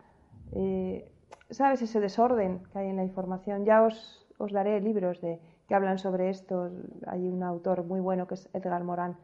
[0.52, 1.10] eh,
[1.50, 1.82] ¿sabes?
[1.82, 3.66] Ese desorden que hay en la información.
[3.66, 6.70] Ya os, os daré libros de, que hablan sobre esto.
[7.06, 9.18] Hay un autor muy bueno que es Edgar Morán,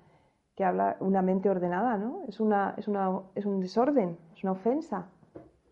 [0.61, 2.21] que habla una mente ordenada, ¿no?
[2.29, 5.07] Es, una, es, una, es un desorden, es una ofensa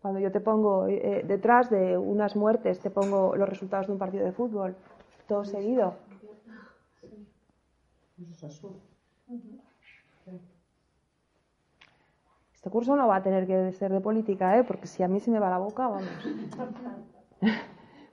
[0.01, 3.99] cuando yo te pongo eh, detrás de unas muertes, te pongo los resultados de un
[3.99, 4.75] partido de fútbol,
[5.27, 5.93] todo seguido.
[12.55, 14.63] Este curso no va a tener que ser de política, ¿eh?
[14.63, 16.09] porque si a mí se me va la boca, vamos.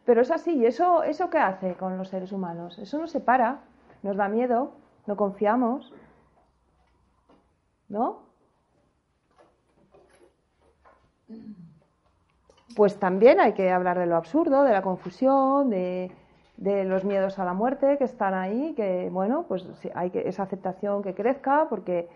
[0.04, 2.78] Pero es así, ¿y eso, eso qué hace con los seres humanos?
[2.78, 3.60] Eso nos separa,
[4.02, 4.72] nos da miedo,
[5.06, 5.94] no confiamos,
[7.88, 8.26] ¿no?
[12.76, 16.12] pues también hay que hablar de lo absurdo, de la confusión, de,
[16.58, 21.02] los miedos a la muerte que están ahí, que bueno, pues hay que esa aceptación
[21.02, 22.08] que crezca, porque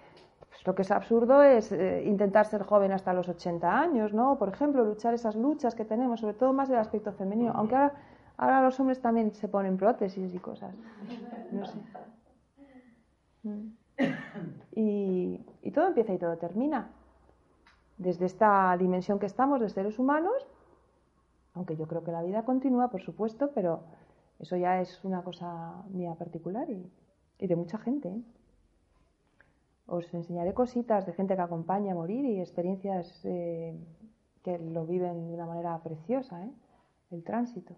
[0.48, 4.38] pues, lo que es absurdo es eh, intentar ser joven hasta los 80 años, ¿no?
[4.38, 7.94] Por ejemplo, luchar esas luchas que tenemos, sobre todo más del aspecto femenino, aunque ahora,
[8.37, 10.74] ahora los hombres también se ponen prótesis y cosas,
[11.50, 11.78] no sé.
[14.74, 16.90] Y, y todo empieza y todo termina
[18.00, 20.48] desde esta dimensión que estamos de seres humanos,
[21.52, 23.82] aunque yo creo que la vida continúa, por supuesto, pero
[24.38, 26.90] eso ya es una cosa mía particular y,
[27.46, 28.08] de mucha gente.
[28.08, 28.22] ¿eh?
[29.86, 33.78] Os enseñaré cositas de gente que acompaña a morir y experiencias eh,
[34.42, 36.50] que lo viven de una manera preciosa, ¿eh?
[37.10, 37.74] el tránsito.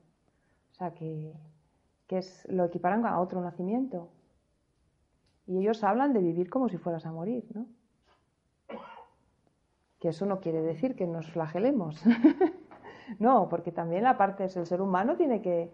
[0.71, 1.35] O sea, que,
[2.07, 4.09] que es, lo equiparan a otro nacimiento.
[5.47, 7.67] Y ellos hablan de vivir como si fueras a morir, ¿no?
[10.03, 12.03] que eso no quiere decir que nos flagelemos.
[13.21, 15.71] no, porque también la parte del ser humano tiene que,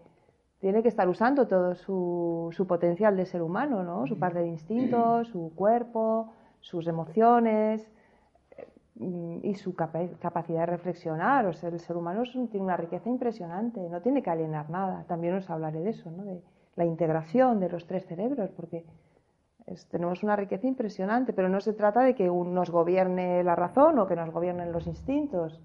[0.59, 4.05] tiene que estar usando todo su, su, potencial de ser humano, ¿no?
[4.05, 7.89] Su parte de instintos, su cuerpo, sus emociones.
[8.99, 11.47] mm, y su capacidad de reflexionar.
[11.47, 15.05] O sea, el ser humano tiene una riqueza impresionante, no tiene que alienar nada.
[15.07, 16.23] También os hablaré de eso, ¿no?
[16.23, 16.43] de
[16.75, 18.85] la integración de los tres cerebros, porque
[19.89, 24.07] tenemos una riqueza impresionante, pero no se trata de que nos gobierne la razón o
[24.07, 25.59] que nos gobiernen los instintos.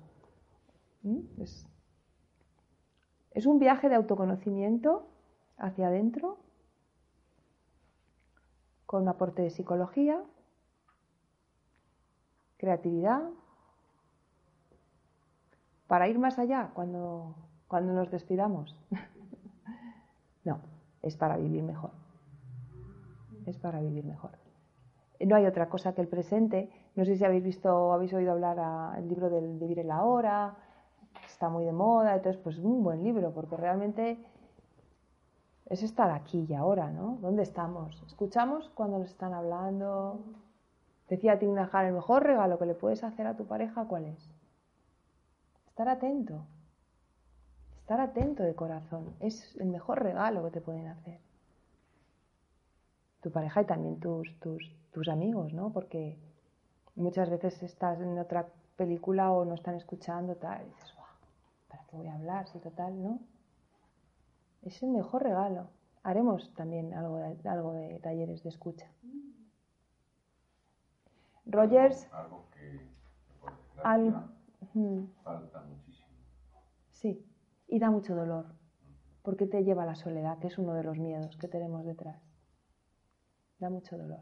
[1.02, 1.20] ¿Mm?
[1.40, 1.66] Es,
[3.30, 5.06] es un viaje de autoconocimiento
[5.56, 6.38] hacia adentro,
[8.86, 10.22] con un aporte de psicología,
[12.58, 13.22] creatividad,
[15.86, 17.34] para ir más allá cuando,
[17.68, 18.76] cuando nos despidamos.
[20.44, 20.60] no,
[21.02, 22.03] es para vivir mejor.
[23.46, 24.32] Es para vivir mejor.
[25.20, 26.70] No hay otra cosa que el presente.
[26.96, 30.02] No sé si habéis visto o habéis oído hablar el libro del Vivir en la
[30.04, 30.56] Hora.
[31.26, 34.18] Está muy de moda, entonces pues un buen libro, porque realmente
[35.66, 37.18] es estar aquí y ahora, ¿no?
[37.20, 38.02] ¿Dónde estamos?
[38.06, 40.20] ¿Escuchamos cuando nos están hablando?
[41.08, 44.30] Decía Tim el mejor regalo que le puedes hacer a tu pareja, ¿cuál es?
[45.66, 46.46] Estar atento.
[47.76, 49.14] Estar atento de corazón.
[49.20, 51.20] Es el mejor regalo que te pueden hacer.
[53.24, 55.72] Tu pareja y también tus, tus, tus amigos, ¿no?
[55.72, 56.18] Porque
[56.94, 60.94] muchas veces estás en otra película o no están escuchando, tal, y dices,
[61.68, 62.46] ¿para qué voy a hablar?
[62.48, 63.18] Si total, ¿no?
[64.60, 65.68] Es el mejor regalo.
[66.02, 68.90] Haremos también algo algo de talleres de escucha.
[71.46, 72.06] Rogers.
[72.12, 72.80] Algo que
[75.22, 76.08] falta muchísimo.
[76.92, 77.24] Sí,
[77.68, 78.54] y da mucho dolor,
[79.22, 82.23] porque te lleva a la soledad, que es uno de los miedos que tenemos detrás.
[83.64, 84.20] Da mucho dolor.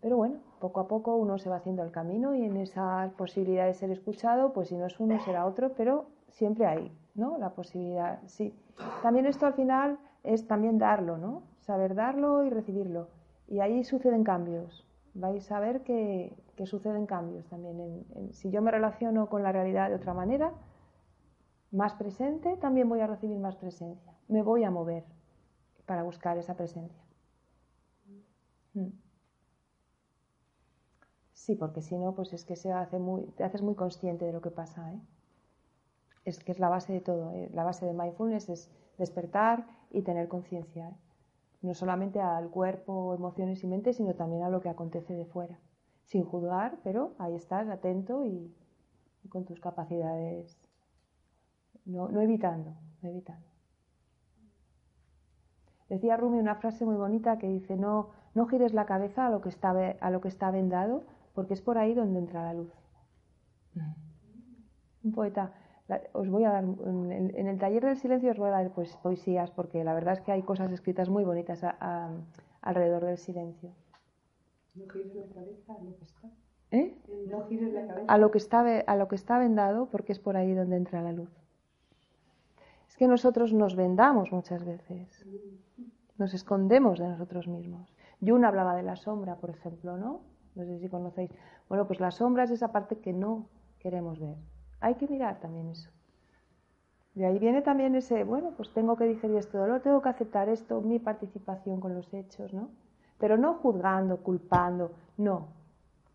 [0.00, 3.66] Pero bueno, poco a poco uno se va haciendo el camino y en esa posibilidad
[3.66, 7.36] de ser escuchado, pues si no es uno será otro, pero siempre hay, ¿no?
[7.36, 8.54] La posibilidad, sí.
[9.02, 11.42] También esto al final es también darlo, ¿no?
[11.58, 13.08] Saber darlo y recibirlo.
[13.46, 14.86] Y ahí suceden cambios.
[15.12, 18.06] Vais a ver que, suceden cambios también.
[18.32, 20.54] si yo me relaciono con la realidad de otra manera,
[21.70, 24.14] más presente, también voy a recibir más presencia.
[24.26, 25.04] Me voy a mover
[25.90, 27.02] para buscar esa presencia.
[28.74, 28.92] Mm.
[31.32, 34.32] Sí, porque si no, pues es que se hace muy, te haces muy consciente de
[34.32, 34.92] lo que pasa.
[34.92, 35.00] ¿eh?
[36.24, 37.32] Es que es la base de todo.
[37.32, 37.50] ¿eh?
[37.52, 40.90] La base de mindfulness es despertar y tener conciencia.
[40.90, 40.94] ¿eh?
[41.62, 45.58] no solamente al cuerpo, emociones y mente, sino también a lo que acontece de fuera,
[46.04, 48.54] sin juzgar, pero ahí estás atento y,
[49.28, 50.56] con tus capacidades,
[51.84, 53.49] no, evitando, no evitando.
[55.90, 59.42] Decía Rumi una frase muy bonita que dice, no, no gires la cabeza a lo,
[59.42, 62.72] que está, a lo que está vendado, porque es por ahí donde entra la luz.
[65.02, 65.52] Un poeta
[66.12, 69.50] os voy a dar, en, el taller del silencio os voy a dar pues, poesías,
[69.50, 71.64] porque la verdad es que hay cosas escritas muy bonitas
[72.60, 73.70] alrededor del silencio.
[74.74, 76.28] No gires la cabeza a lo que está.
[76.70, 76.96] ¿Eh?
[77.28, 78.12] No gires la cabeza.
[78.12, 81.02] A lo, que está, a lo que está vendado, porque es por ahí donde entra
[81.02, 81.30] la luz.
[83.00, 85.24] Que nosotros nos vendamos muchas veces.
[86.18, 87.90] Nos escondemos de nosotros mismos.
[88.20, 90.20] Jung hablaba de la sombra, por ejemplo, ¿no?
[90.54, 91.30] No sé si conocéis.
[91.66, 93.46] Bueno, pues la sombra es esa parte que no
[93.78, 94.36] queremos ver.
[94.80, 95.88] Hay que mirar también eso.
[97.14, 100.50] De ahí viene también ese, bueno, pues tengo que digerir este dolor, tengo que aceptar
[100.50, 102.68] esto, mi participación con los hechos, ¿no?
[103.16, 105.48] Pero no juzgando, culpando, no,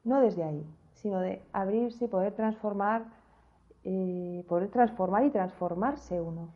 [0.03, 3.05] no desde ahí, sino de abrirse y poder transformar,
[3.83, 6.49] eh, poder transformar y transformarse uno.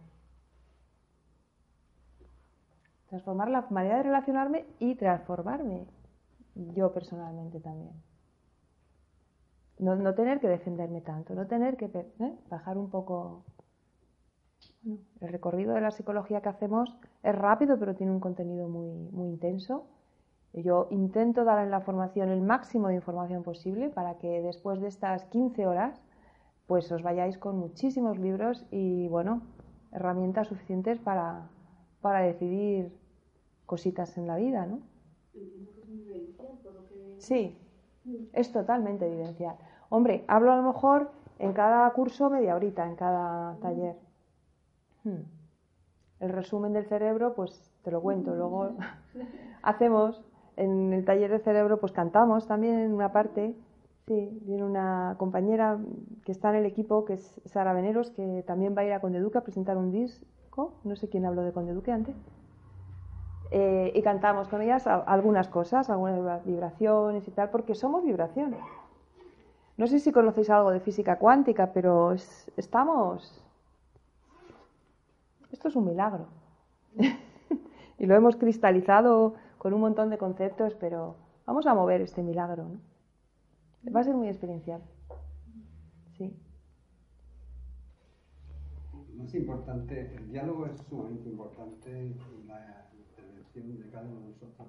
[3.10, 5.88] Transformar la manera de relacionarme y transformarme
[6.56, 7.94] yo personalmente también.
[9.80, 12.38] No, tener que defenderme tanto, no tener que ¿eh?
[12.50, 13.46] bajar un poco.
[14.84, 19.30] el recorrido de la psicología que hacemos es rápido, pero tiene un contenido muy, muy
[19.30, 19.88] intenso.
[20.54, 24.88] Yo intento dar en la formación el máximo de información posible para que después de
[24.88, 26.02] estas 15 horas
[26.68, 29.42] pues os vayáis con muchísimos libros y bueno,
[29.92, 31.50] herramientas suficientes para,
[32.02, 32.92] para decidir
[33.66, 34.80] cositas en la vida, ¿no?
[37.20, 37.58] Sí,
[38.34, 39.56] es totalmente evidencial.
[39.90, 43.96] Hombre, hablo a lo mejor en cada curso media horita, en cada taller.
[45.04, 45.24] Hmm.
[46.20, 48.36] El resumen del cerebro, pues te lo cuento.
[48.36, 48.72] Luego
[49.62, 50.24] hacemos
[50.58, 53.56] en el taller de cerebro, pues cantamos también en una parte.
[54.08, 55.80] Sí, viene una compañera
[56.26, 59.02] que está en el equipo, que es Sara Veneros, que también va a ir a
[59.02, 59.92] Condeduque a presentar un
[60.84, 62.16] No sé quién habló de Condeduque antes.
[63.52, 68.60] Eh, y cantamos con ellas algunas cosas, algunas vibraciones y tal, porque somos vibraciones.
[69.78, 72.14] No sé si conocéis algo de física cuántica, pero
[72.58, 73.44] estamos...
[75.52, 76.28] Esto es un milagro.
[77.98, 82.66] y lo hemos cristalizado con un montón de conceptos, pero vamos a mover este milagro,
[82.66, 82.80] ¿no?
[83.96, 84.82] Va a ser muy experiencial.
[86.18, 86.36] Sí.
[89.20, 92.16] Más importante, el diálogo es sumamente importante en
[92.48, 94.68] la intervención de cada uno de nosotros,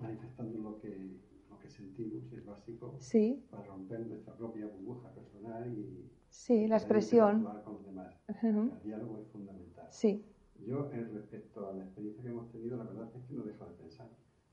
[0.00, 1.20] manifestando lo que,
[1.50, 6.76] lo que sentimos, es básico Sí, para romper nuestra propia burbuja personal y sí, la
[6.76, 7.44] expresión.
[7.64, 8.14] con los demás.
[8.28, 8.72] Ujú.
[8.78, 9.86] El diálogo es fundamental.
[9.90, 10.24] Sí,
[10.66, 13.74] Yo, respecto a la experiencia que hemos tenido, la verdad es que no dejo de
[13.74, 14.08] pensar.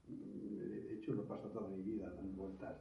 [0.06, 2.76] De hecho, lo paso toda mi vida dando vueltas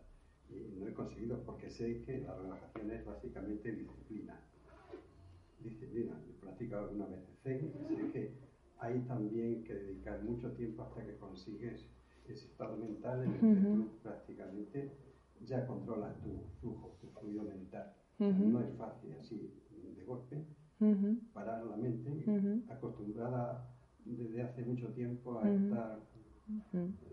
[0.51, 4.41] y no he conseguido porque sé que la relajación es básicamente disciplina.
[5.63, 6.13] Disciplina.
[6.27, 8.33] Yo practico alguna vez Zen sé que
[8.79, 11.87] hay también que dedicar mucho tiempo hasta que consigues
[12.27, 14.91] ese estado mental en el que tú prácticamente
[15.45, 17.93] ya controlas tu flujo, tu fluido mental.
[18.19, 19.37] No es fácil así
[19.97, 20.45] de golpe
[20.81, 22.11] Ujú, parar la mente,
[22.69, 23.65] acostumbrada
[24.05, 26.01] desde hace mucho tiempo a estar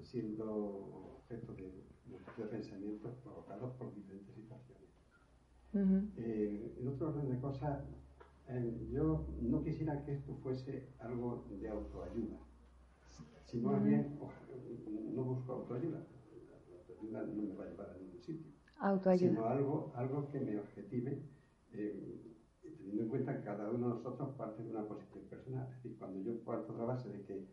[0.01, 1.83] siendo objeto de,
[2.37, 4.89] de pensamientos provocados por diferentes situaciones.
[5.73, 6.07] Ujú.
[6.17, 7.83] Eh, en otro orden de cosas,
[8.49, 12.39] eh, yo no quisiera que esto fuese algo de autoayuda,
[13.45, 14.19] sino más bien,
[15.13, 19.29] no busco autoayuda, la autoayuda no me va a llevar a ningún sitio Autoayuda.
[19.29, 21.21] sino algo, algo que me objetive,
[21.73, 22.35] eh,
[22.77, 25.67] teniendo en cuenta que cada uno de nosotros parte de una posición personal.
[25.69, 27.45] Es decir, cuando yo parto de la base de que,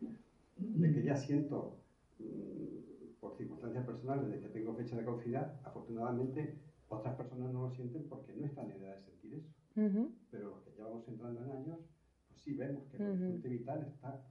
[0.57, 1.77] de que ya siento,
[2.19, 6.57] mm, por circunstancias personales, de que tengo fecha de caducidad, afortunadamente
[6.89, 9.49] otras personas no lo sienten porque no están en edad de sentir eso.
[10.31, 11.79] Pero vamos entrando en años,
[12.29, 13.23] pues sí vemos que el Ujú.
[13.23, 14.21] horizonte vital está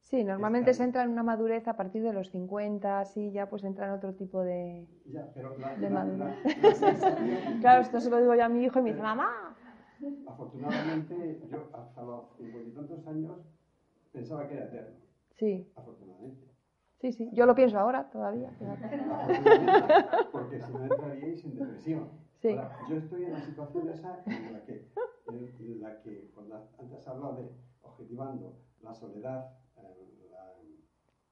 [0.00, 3.48] Sí, normalmente Está se entra en una madurez a partir de los 50, así ya
[3.48, 4.86] pues entra en otro tipo de...
[5.06, 6.36] ya, pero la, De la- madurez.
[6.80, 9.26] la- Claro, esto se lo digo yo a mi hijo y me dice, mamá.
[10.28, 13.38] Afortunadamente, yo hasta los cincuenta y tantos años
[14.12, 14.96] pensaba que era eterno.
[15.34, 16.46] Sí, Afortunadamente.
[17.00, 17.28] sí, sí.
[17.32, 18.48] Yo lo pienso ahora todavía.
[18.50, 19.94] Afortunadamente,
[20.30, 22.25] porque si no entraríais en depresión.
[22.40, 22.48] Sí.
[22.50, 24.88] Ahora, yo estoy en la situación esa en la que,
[25.28, 27.50] en la que cuando antes hablado de
[27.82, 30.52] objetivando la soledad, eh, la,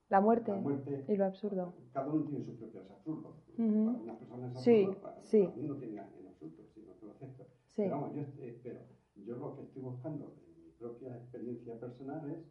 [0.09, 1.75] La muerte la muerte, y lo absurdo.
[1.93, 3.37] cada uno tiene sus propios absurdos.
[3.59, 3.85] Ujú.
[3.87, 5.43] Para unas personas es Sí, absurdo, para, sí.
[5.45, 7.45] para mí no tiene en absoluto, sino que lo acepto.
[7.71, 7.83] Sí.
[7.83, 8.81] Pero vamos, yo, eh, pero
[9.17, 12.45] yo lo que estoy buscando en mi propia experiencia personal es,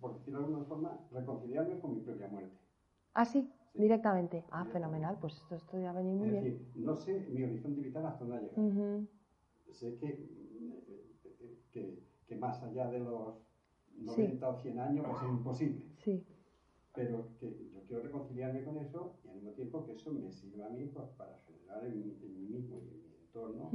[0.00, 2.56] por decirlo de alguna forma, reconciliarme con mi propia muerte.
[3.14, 4.44] Ah, sí, directamente.
[4.50, 5.18] Ah, fenomenal.
[5.20, 6.44] Pues esto, esto ya va a venir muy es bien.
[6.44, 8.62] decir, no sé mi horizonte vital hasta dónde ha llegado.
[8.68, 9.08] Ujú.
[9.72, 10.10] Sé que,
[11.72, 13.34] que, que más allá de los
[13.98, 15.82] 90 o 100 años va a ser imposible.
[16.04, 16.24] Sí,
[16.94, 20.66] Pero que yo quiero reconciliarme con eso y al mismo tiempo que eso me sirva
[20.66, 23.74] a mí pues, para generar en, en mí mismo y en mi entorno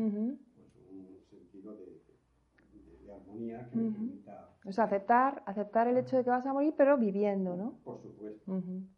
[0.55, 5.97] pues, un sentido de, de- de armonía que me permita, O sea, aceptar, aceptar el
[5.97, 7.79] hecho de que vas a morir, pero viviendo, ¿no?
[7.83, 8.43] por supuesto,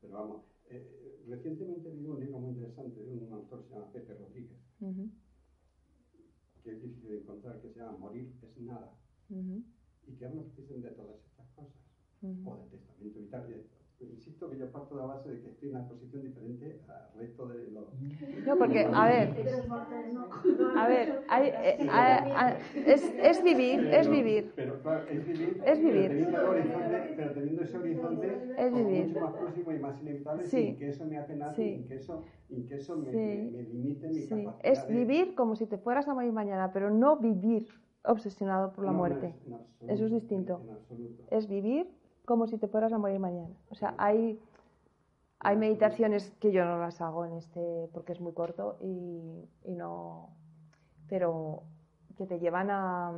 [0.02, 0.42] pero vamos,
[0.72, 4.14] eh, recientemente he leído un libro muy interesante de un autor que se llama Pepe
[4.16, 4.58] Rodríguez,
[6.64, 8.98] que es difícil de encontrar, que se llama Morir es nada,
[10.08, 11.82] y que habla precisamente de todas estas cosas,
[12.46, 13.50] o del testamento vital.
[13.50, 16.24] y de- Insisto que yo parto de la base de que estoy en una posición
[16.24, 17.86] diferente al resto de los...
[18.46, 19.34] No, porque, a ver,
[20.76, 24.54] a ver, hay, eh, a- a- es, es vivir, es vivir.
[24.56, 25.62] Pero claro, es vivir.
[25.66, 26.12] Es vivir.
[26.12, 29.08] Pero teniendo, horizonte, pero teniendo ese horizonte Es vivir.
[29.08, 30.66] mucho más próximo y más inevitable Sí.
[30.66, 31.18] sin que eso me
[31.56, 31.56] Sí.
[31.74, 33.18] sin que eso, sin que eso me, Sí.
[33.18, 36.72] me- me limite mi capacidad es de- vivir como si te fueras a morir mañana,
[36.74, 37.68] pero no vivir
[38.06, 39.28] obsesionado por la No, no muerte.
[39.28, 40.62] es- en absoluto, Eso es distinto.
[41.30, 41.90] Es vivir
[42.32, 43.54] como si te fueras a morir mañana.
[43.70, 44.40] O sea, hay,
[45.40, 49.74] hay meditaciones que yo no las hago en este porque es muy corto y, y
[49.76, 50.30] no,
[51.10, 51.64] pero
[52.16, 53.12] que te llevan a,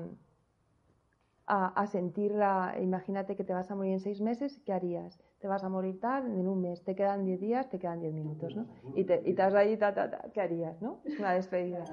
[1.46, 5.20] a, a sentir la, imagínate que te vas a morir en seis meses, ¿qué harías?
[5.40, 8.14] Te vas a morir tal, en un mes, te quedan diez días, te quedan diez
[8.14, 8.66] minutos, ¿no?
[8.96, 11.02] Y te, y estás ahí, ta, ta, ta, ¿qué harías, no?
[11.04, 11.86] Es una despedida.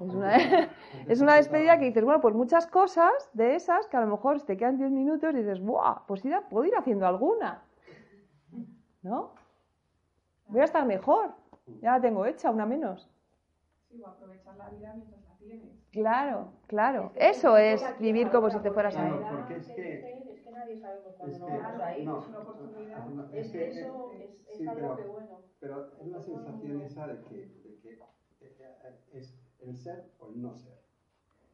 [0.00, 0.36] Es una,
[1.08, 4.40] es una despedida que dices, bueno, pues muchas cosas de esas que a lo mejor
[4.42, 6.04] te quedan 10 minutos y dices, ¡buah!
[6.06, 7.62] Pues ir a- puedo ir haciendo alguna.
[9.02, 9.34] ¿No?
[10.48, 11.32] Voy a estar mejor.
[11.80, 13.08] Ya la tengo hecha, una menos.
[13.88, 15.70] Sí, o aprovechar la vida mientras la tienes.
[15.92, 17.12] Claro, claro.
[17.16, 19.28] Eso es vivir como si te fueras a Claro, morir.
[19.28, 20.14] porque es que...
[20.34, 22.08] Es que nadie sabemos cuándo que, vamos a ir.
[22.08, 23.06] no, es una oportunidad.
[23.08, 25.40] no, Es que- eso, es, algo que bueno.
[25.60, 29.34] Pero es la sensación esa de que, de que eh, es
[29.66, 30.78] el ser o el no ser.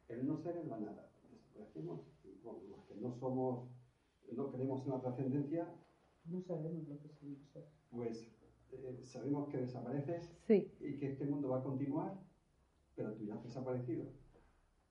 [0.09, 1.07] El no ser es la nada.
[1.73, 2.03] Bueno,
[2.69, 3.69] los que no somos,
[4.31, 5.67] no creemos en la trascendencia,
[6.25, 7.65] No sabemos lo que es el ser.
[7.89, 8.31] pues
[8.71, 12.13] eh, sabemos que desapareces Sí, y que este mundo va a continuar,
[12.95, 14.05] pero tú ya has desaparecido.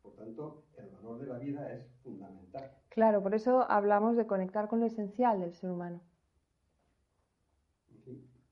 [0.03, 2.71] Por tanto, el valor de la vida es fundamental.
[2.89, 6.01] claro, por eso hablamos de conectar con lo esencial del ser humano.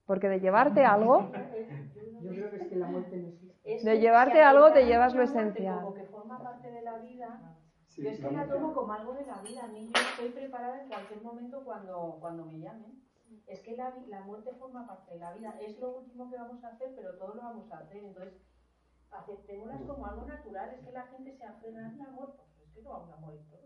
[0.07, 1.31] Porque de llevarte algo,
[2.23, 3.29] Yo creo que es que la muerte no.
[3.29, 3.48] Es
[3.83, 5.81] de llevarte si algo te llevas lo esencial.
[5.83, 7.55] Como que forma parte de la vida.
[7.87, 9.65] Sí, yo es que la tomo como algo de la vida.
[9.65, 13.03] A mí yo estoy preparada en cualquier momento cuando, cuando me llamen.
[13.47, 15.55] Es que la, la muerte forma parte de la vida.
[15.61, 18.05] Es lo último que vamos a hacer, pero todo lo vamos a hacer.
[18.05, 18.35] Entonces,
[19.11, 20.71] aceptémoslas como algo natural.
[20.75, 22.43] Es que la gente se aferra a la muerte.
[22.57, 23.65] Pues es que no vamos a morir todos.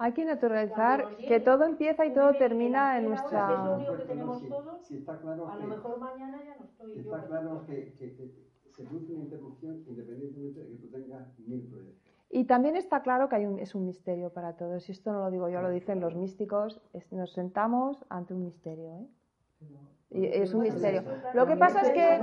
[0.00, 3.46] hay que naturalizar que todo empieza y todo termina en nuestra...
[3.48, 4.86] cena ahora es lo único que tenemos sí, todos.
[4.86, 7.00] sí está claro A que, lo mejor mañana ya no estoy yo.
[7.00, 8.47] está claro que, que- que
[8.78, 12.12] se produce una interrupción independientemente de que tú tengas mil proyectos.
[12.30, 14.88] Y también está claro que hay un- es un misterio para todos.
[14.88, 16.80] Y esto no lo digo yo, lo dicen los místicos.
[16.92, 18.94] es- nos sentamos ante un misterio.
[18.98, 19.06] ¿eh?
[20.10, 21.02] Y es un misterio.
[21.34, 22.16] Lo que pasa es que...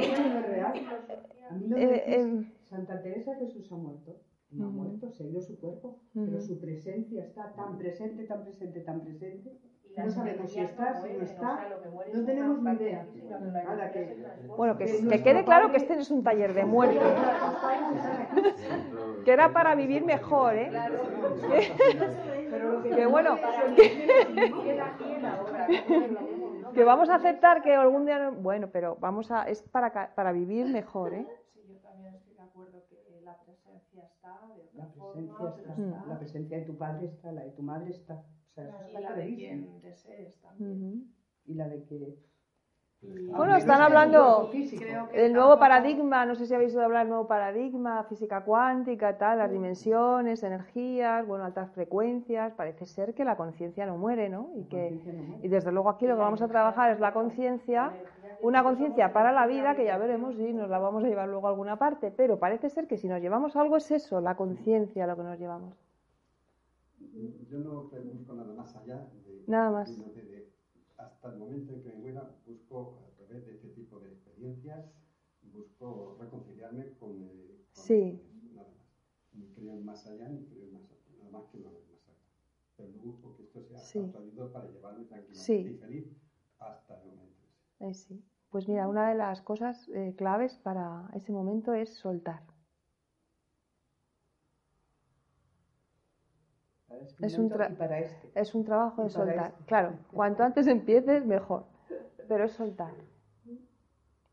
[1.78, 4.16] Eh, eh, Santa Teresa Jesús ha muerto.
[4.52, 8.80] No ha muerto, se ido su cuerpo, pero su presencia está tan presente, tan presente,
[8.82, 9.60] tan presente.
[9.98, 11.60] No sabemos si está, no si no está.
[12.12, 13.06] que no tenemos ni idea.
[13.94, 17.00] que- bueno, que, Que que quede claro que este no es un taller de muerte.
[19.26, 20.70] Que era para vivir mejor, ¿eh?
[22.52, 23.38] Pero lo Que bueno,
[26.74, 28.20] que vamos a aceptar que algún día...
[28.20, 29.44] no- Bueno, pero vamos a...
[29.50, 31.26] Es para, ca- para vivir mejor, ¿eh?
[31.54, 34.40] Sí, yo también estoy de acuerdo que la presencia está,
[36.08, 38.22] la presencia de tu padre está, la de tu madre está.
[38.56, 41.14] O sea, eso Y está la de quien desees también.
[41.46, 42.18] Y la de que.
[43.02, 44.82] Y- Bueno, están hablando físico.
[44.84, 48.44] Creo que El nuevo paradigma, no sé si habéis oído hablar del nuevo paradigma, física
[48.46, 54.30] cuántica, tal, las dimensiones, energías, bueno, altas frecuencias, parece ser que la conciencia no muere,
[54.30, 54.52] ¿no?
[54.56, 54.98] Y que
[55.42, 57.94] y desde luego aquí lo que vamos a trabajar es la conciencia,
[58.40, 61.48] una conciencia para la vida, que ya veremos si nos la vamos a llevar luego
[61.48, 65.06] a alguna parte, pero parece ser que si nos llevamos algo es eso, la conciencia
[65.06, 65.85] lo que nos llevamos.
[67.50, 69.90] Yo no busco nada más allá de, Nada más.
[69.90, 70.54] sino de- de-
[70.98, 74.86] hasta el momento en que me muera, busco a través de este tipo de experiencias,
[75.42, 78.20] busco reconciliarme con, eh, con Sí.
[78.54, 78.78] nada más.
[79.34, 81.84] Ni creo en más allá, ni creo en más allá, nada más que no más
[81.90, 82.14] allá.
[82.76, 84.00] Pero no busco que esto sea Sí.
[84.00, 85.54] autoayuda para llevarme tranquilo Sí.
[85.54, 86.08] y feliz
[86.60, 87.44] hasta el momento.
[87.80, 88.24] Eh, sí.
[88.50, 92.42] Pues mira, una de las cosas eh, claves para ese momento es soltar.
[97.00, 98.32] Para Es un y para este.
[98.36, 99.48] Es un trabajo de soltar.
[99.52, 99.66] este.
[99.66, 101.66] Claro, cuanto antes empieces, mejor.
[102.28, 102.94] Pero es soltar.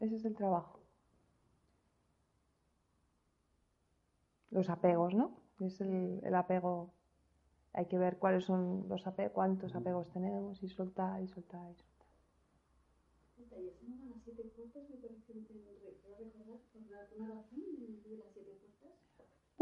[0.00, 0.80] Ese es el trabajo.
[4.50, 5.36] Los apegos, ¿no?
[5.60, 6.90] Es el, el apego.
[7.72, 11.74] Hay que ver cuáles son los apegos, cuántos apegos tenemos y soltar y soltar y
[11.74, 12.06] soltar.
[13.62, 17.60] Las Siete Puertas, me parece que recordar por alguna razón
[18.04, 18.71] de las Siete Puertas.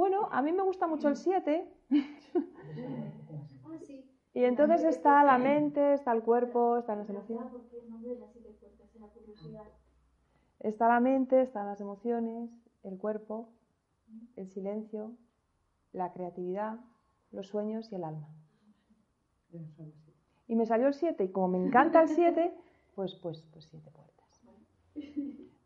[0.01, 1.93] Bueno, a mí me gusta mucho el 7 Ah,
[4.33, 7.53] y entonces está la mente, está el cuerpo, están las emociones.
[7.53, 8.97] ¿Por qué el nombre de las Siete Puertas?
[8.97, 9.65] Era curiosidad.
[10.61, 12.49] Está la mente, están las emociones,
[12.83, 13.51] el cuerpo,
[14.37, 15.19] el silencio,
[15.93, 16.81] la creatividad,
[17.31, 18.31] los sueños y el alma.
[20.49, 22.57] Y me salió el 7 y como me encanta el 7,
[22.95, 24.43] pues pues pues siete puertas.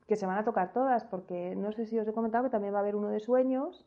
[0.08, 2.74] Que se van a tocar todas porque no sé si os he comentado que también
[2.74, 3.86] va a haber uno de sueños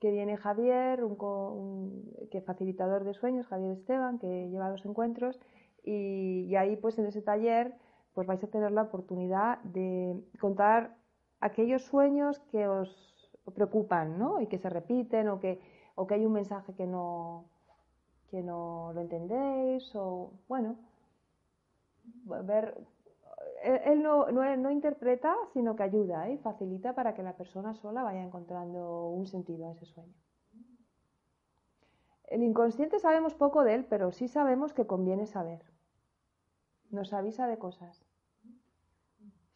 [0.00, 5.38] que viene Javier, un, un- que facilitador de sueños, Javier Esteban, que lleva los encuentros
[5.84, 7.74] y, y ahí pues en ese taller
[8.14, 10.96] pues vais a tener la oportunidad de contar
[11.40, 14.40] aquellos sueños que os preocupan, ¿no?
[14.40, 15.60] Y que se repiten o que,
[15.94, 17.44] o que hay un mensaje que no,
[18.30, 20.76] que no lo entendéis o bueno
[22.24, 22.74] ver
[23.62, 28.02] él, no, no, no interpreta sino que ayuda y facilita para que la persona sola
[28.02, 30.14] vaya encontrando un sentido a ese sueño.
[32.24, 35.62] El inconsciente sabemos poco de él pero sí sabemos que conviene saber.
[36.90, 38.04] Nos avisa de cosas.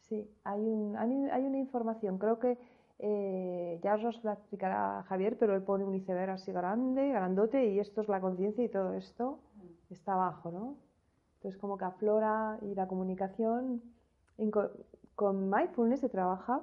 [0.01, 2.17] Sí hay un, hay, un- hay una información.
[2.17, 2.57] Creo que
[2.99, 7.79] eh, ya os lo explicará Javier, pero él pone un iceberg así grande, grandote, y
[7.79, 9.39] esto es la conciencia y todo esto
[9.89, 10.77] está abajo, ¿no?
[11.43, 13.81] Entonces como que aflora y la comunicación,
[15.13, 16.61] con mindfulness se trabaja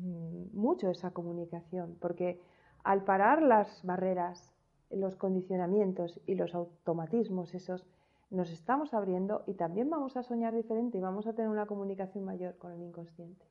[0.00, 2.40] mm, mucho esa comunicación, porque
[2.82, 4.50] al parar las barreras,
[4.90, 7.86] los condicionamientos y los automatismos esos,
[8.30, 12.24] nos estamos abriendo y también vamos a soñar diferente y vamos a tener una comunicación
[12.24, 13.46] mayor con el inconsciente.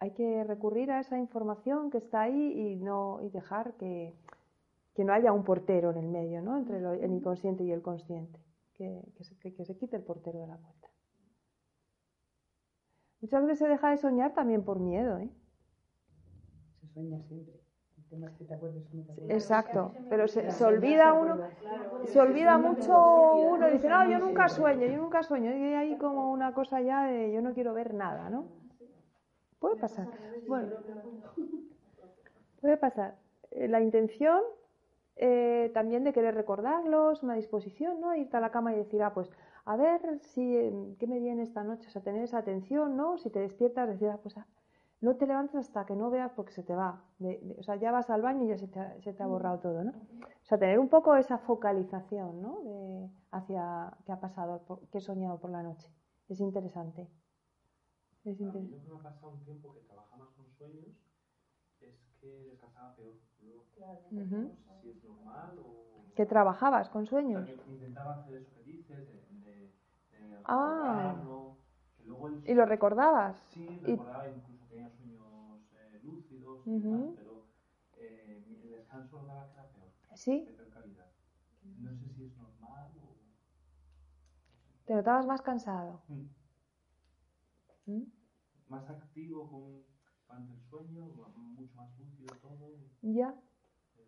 [0.00, 4.14] hay que recurrir a esa información que está ahí y no y dejar que,
[4.98, 6.58] que no haya un portero en el medio, ¿no?
[6.58, 8.40] Entre lo- el inconsciente y el consciente,
[8.74, 10.88] que, que se, que- que se quite el portero de la puerta.
[13.20, 15.30] Muchas veces se deja de soñar también por miedo, ¿eh?
[16.80, 17.54] Se sueña siempre.
[18.10, 19.36] temas que te acuerdes o no te acuerdes.
[19.36, 21.38] Exacto, pero se, olvida uno,
[22.04, 22.92] se olvida mucho
[23.54, 24.74] uno, dice, no, yo nunca siempre".
[24.74, 27.72] sueño, yo nunca sueño, y hay ahí como una cosa ya de yo no quiero
[27.74, 28.46] ver nada, ¿no?
[29.60, 30.08] Puede pasar.
[30.46, 30.68] Bueno,
[32.60, 33.16] puede pasar.
[33.50, 34.40] Eh, La intención
[35.18, 38.14] eh, también de querer recordarlos, una disposición, ¿no?
[38.14, 39.30] Irte a la cama y decir, ah, pues
[39.64, 43.18] a ver si, eh, qué me viene esta noche, o sea, tener esa atención, ¿no?
[43.18, 44.46] Si te despiertas, decir, ah, pues ah,
[45.00, 47.04] no te levantes hasta que no veas porque se te va.
[47.18, 49.22] De- de- o sea, ya vas al baño y ya se te, ha- se te
[49.22, 49.90] ha borrado todo, ¿no?
[49.90, 52.60] O sea, tener un poco esa focalización, ¿no?
[52.62, 55.88] De, hacia qué ha pasado, por- qué he soñado por la noche.
[56.28, 57.08] Es interesante.
[58.24, 58.84] Es A mí interesante.
[58.86, 60.86] que me ha pasado un tiempo que trabajaba más con sueños
[62.20, 63.14] que descansaba peor.
[63.40, 63.62] Luego,
[64.10, 64.36] Ujú.
[64.66, 66.04] No sé si es normal o...
[66.16, 67.48] ¿Que trabajabas con O sea, sueños?
[67.64, 69.72] que intentaba hacer eso que dices, de, de,
[70.10, 71.12] de Ah.
[71.14, 71.56] recordarlo,
[71.96, 73.36] que luego el ¿Y lo recordabas?
[73.54, 76.88] Sí, Y- recordaba, incluso tenía sueños eh, lúcidos y Ujú.
[76.90, 77.46] demás, pero
[77.96, 80.44] eh, el descanso notaba que era peor, ¿Sí?
[80.44, 81.10] de peor calidad.
[81.76, 83.16] No sé si es normal o...
[84.86, 86.02] ¿Te notabas más cansado?
[86.08, 86.24] Mm.
[87.86, 88.02] ¿Mm?
[88.68, 89.82] Más activo con,
[90.36, 91.04] el sueño,
[91.56, 92.70] mucho más lúcido todo.
[93.02, 93.34] Ya.
[93.94, 94.04] pero,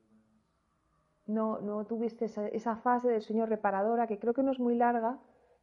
[1.26, 4.74] No, no tuviste esa, esa fase del sueño reparadora, que creo que no es muy
[4.74, 5.18] larga,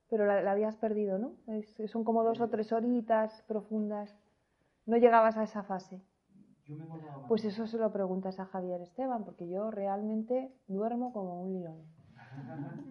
[0.10, 1.34] pero la, la habías perdido, ¿no?
[1.48, 4.16] Es- son como dos o tres horitas profundas.
[4.86, 6.02] No llegabas a esa fase.
[6.68, 6.86] yo me
[7.28, 11.78] Pues eso se lo preguntas a Javier Esteban, porque yo realmente duermo como un lirón.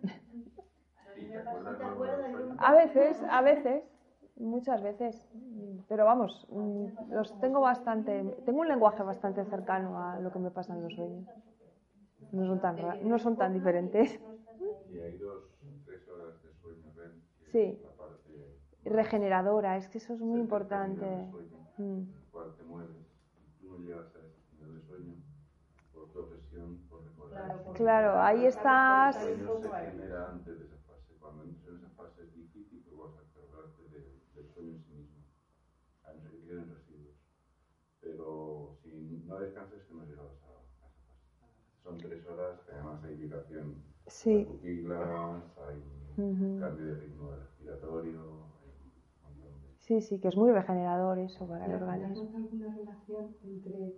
[1.16, 2.56] ¿Y te acuerdas ¿Te luego acuerdas del de sueño?
[2.58, 3.82] A veces, a veces,
[4.36, 5.26] muchas veces,
[5.88, 10.50] pero vamos, mm, los tengo bastante, tengo un lenguaje bastante cercano a lo que me
[10.50, 11.26] pasa en los sueños.
[12.32, 12.76] No son tan,
[13.08, 14.20] no son tan diferentes.
[14.92, 15.44] Y hay dos,
[15.84, 16.90] tres horas de sueño
[17.52, 17.58] Sí.
[17.58, 18.16] es la parte
[18.84, 21.06] Regeneradora, es que eso es muy importante.
[21.78, 22.02] Mm.
[22.56, 22.96] te mueves
[23.60, 25.14] tú no llegas a ese nivel de sueño
[25.92, 29.16] por tu obsesión por recordar Claro, ahí estás.
[29.26, 31.14] El sueño se genera antes de esa fase.
[31.20, 34.82] Cuando entras en esa fase es difícil que vas a acordarte de- del sueño en
[34.84, 35.20] sí mismo,
[36.04, 37.16] a no ser que queden residuos.
[38.00, 41.26] Pero si no descansas, que no llegas a, a esa fase.
[41.82, 44.46] Son tres horas, que además hay vibración de Sí.
[44.46, 45.82] pupilas, hay
[46.16, 46.60] Ujú.
[46.60, 48.20] cambio de ritmo respiratorio,
[48.62, 49.76] hay un montón de...
[49.78, 52.22] Sí, sí, que es muy regenerador eso para el ¿Te organismo.
[52.36, 53.94] alguna relación entre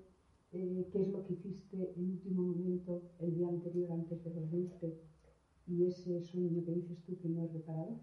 [0.52, 4.96] eh, qué es lo que hiciste en último momento el día anterior antes de dormirte
[5.66, 7.98] y ese sueño que dices tú que no es reparador?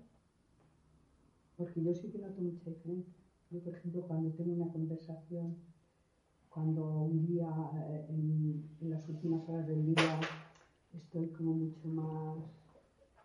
[1.57, 3.19] Porque yo sí que noto mucha diferencia.
[3.49, 5.57] Yo, por ejemplo, cuando tengo una conversación,
[6.55, 7.51] cuando un día,
[7.85, 10.21] eh, en, en las últimas horas del día,
[10.93, 12.37] estoy como mucho más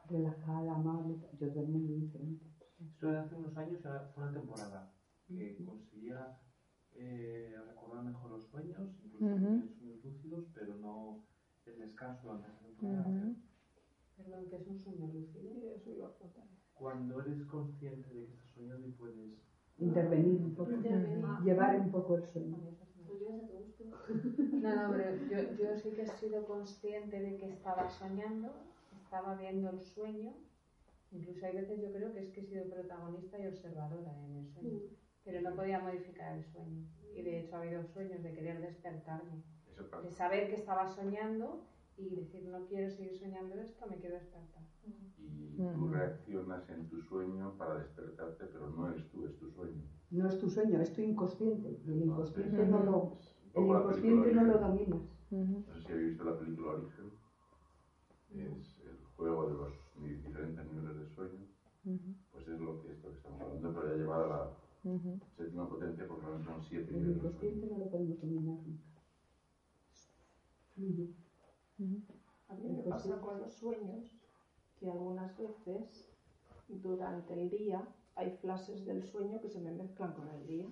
[0.08, 2.44] relajada, amable, yo duermo muy diferente.
[2.80, 4.90] Esto de hace unos años era- fue una temporada
[5.28, 6.36] que conseguía
[6.96, 9.38] eh, recordar mejor los sueños, incluso Ujú.
[9.38, 11.22] tener sueños lúcidos, pero no
[11.66, 13.32] el descanso durante esa temporada.
[14.16, 15.52] Perdón, que es un sueño lúcido.
[15.76, 16.48] Eso iba a contar.
[16.74, 19.38] Cuando eres consciente de que estás soñando y puedes...
[19.78, 21.24] Intervenir un poco, Intervenir.
[21.44, 22.58] llevar un poco el sueño.
[23.18, 23.84] Pues gusto.
[24.52, 28.52] No, no, pero yo, yo sí que he sido consciente de que estaba soñando,
[29.04, 30.32] estaba viendo el sueño.
[31.10, 34.46] Incluso hay veces yo creo que es que he sido protagonista y observadora en el
[34.46, 34.78] sueño.
[35.24, 36.80] Pero no podía modificar el sueño.
[37.14, 39.38] Y de hecho ha habido sueños de querer despertarme.
[39.76, 40.00] Eso.
[40.02, 41.58] De saber que estaba soñando
[41.96, 44.62] y decir no quiero seguir soñando esto, me quiero despertar.
[45.16, 45.92] Y tú Ujú.
[45.92, 49.84] reaccionas en tu sueño para despertarte, pero no eres tú, es tu sueño.
[50.10, 51.78] No es tu sueño, es tu inconsciente.
[51.84, 52.70] Y el inconsciente Ujú.
[52.70, 53.08] no lo,
[53.54, 55.00] el inconsciente no lo dominas.
[55.30, 57.12] No sé si habéis visto la película Origen.
[58.32, 59.70] Es el juego de los
[60.22, 61.44] diferentes niveles de sueño.
[62.32, 64.48] Pues es lo que, esto que estamos hablando, pero ya llevado a la
[65.36, 67.56] séptima potencia porque realmente son siete El niveles de sueño.
[67.56, 69.00] inconsciente no lo podemos dominar nunca.
[70.74, 71.08] Fluye.
[72.48, 74.16] A mí me pasa con los sueños
[74.78, 76.04] que algunas veces
[76.68, 77.88] durante el día
[78.20, 80.66] hay flashes del sueño que se me mezclan con el día.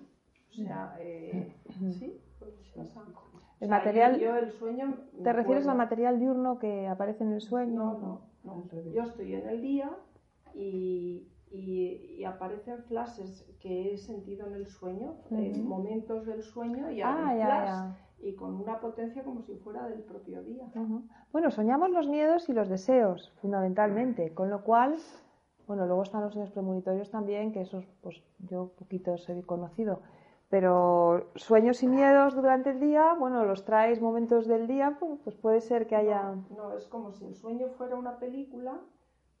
[0.49, 1.53] O sea, eh,
[1.91, 3.01] sí, pues pasa.
[3.01, 4.95] O El sea, material- Yo, el sueño.
[5.23, 7.73] ¿Te refieres al material diurno que aparece en el sueño?
[7.99, 8.63] No, no.
[8.93, 9.91] Yo estoy en el día
[10.55, 15.63] y, y- y aparecen flashes que he sentido en el sueño, eh, Ujú.
[15.67, 17.97] momentos del sueño y Ah, hay ya, flash, ya.
[18.27, 20.65] y con una potencia como si fuera del propio día.
[21.31, 24.95] Bueno, soñamos los miedos y los deseos, fundamentalmente, con lo cual,
[25.69, 30.01] bueno, luego están los sueños premonitorios también, que esos, pues yo poquitos he conocido,
[30.49, 35.35] pero sueños y miedos durante el día, bueno, los traes momentos del día, pues, pues
[35.35, 36.23] puede ser que haya...
[36.23, 38.79] No, no, es como si el sueño fuera una película,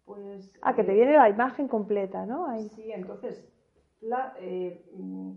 [0.05, 0.53] pues...
[0.61, 2.45] Ah, que te eh, viene la imagen completa, ¿no?
[2.45, 2.69] Ahí.
[2.69, 3.51] Sí, entonces,
[3.99, 5.31] la- eh, mm,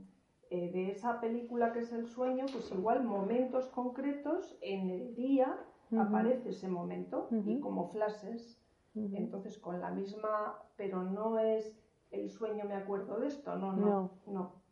[0.51, 5.57] eh, de esa película que es el sueño, pues igual momentos concretos en el día
[5.99, 8.62] aparece ese momento y como flashes.
[8.95, 11.75] Entonces con la misma, pero no es
[12.11, 14.63] el sueño me acuerdo de esto, no, no, no.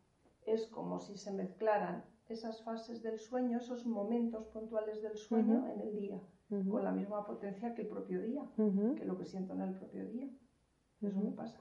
[0.45, 5.81] Es como si se mezclaran esas fases del sueño, esos momentos puntuales del sueño en
[5.81, 8.45] el día, con la misma potencia que el propio día,
[8.95, 10.29] que lo que siento en el propio día.
[11.01, 11.59] Eso me pasa.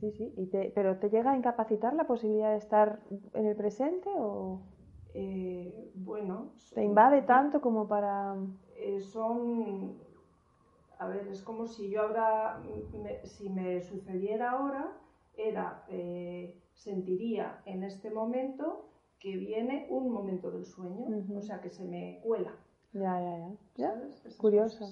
[0.00, 0.32] Sí, sí.
[0.36, 3.00] ¿Y ¿Pero te llega a incapacitar la posibilidad de estar
[3.34, 4.60] en el presente o...?
[5.14, 6.52] Eh, bueno...
[6.74, 8.36] ¿Te invade tanto como para...?
[8.76, 9.96] Eh, son...
[10.98, 12.62] A ver, es como si yo ahora,
[13.24, 14.96] si me sucediera ahora,
[15.36, 18.88] era, eh, sentiría en este momento
[19.18, 22.54] que viene un momento del sueño, o sea, que se me cuela.
[22.92, 23.94] Ya, ya, ya.
[24.38, 24.86] Curioso.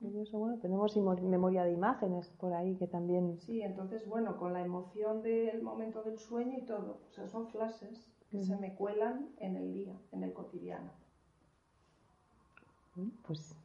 [0.00, 3.36] Curioso, bueno, tenemos memoria de imágenes por ahí que también...
[3.40, 7.48] Sí, entonces, bueno, con la emoción del momento del sueño y todo, o sea, son
[7.48, 10.92] flashes que se me cuelan en el día, en el cotidiano.
[13.26, 13.56] Pues...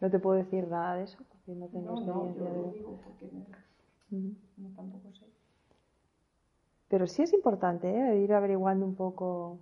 [0.00, 2.98] no te puedo decir nada de eso, porque no tengo no, no, yo lo digo
[3.04, 3.30] porque
[4.10, 5.26] no, tampoco sé.
[6.88, 8.18] Pero sí es importante ¿eh?
[8.18, 9.58] ir averiguando un poco.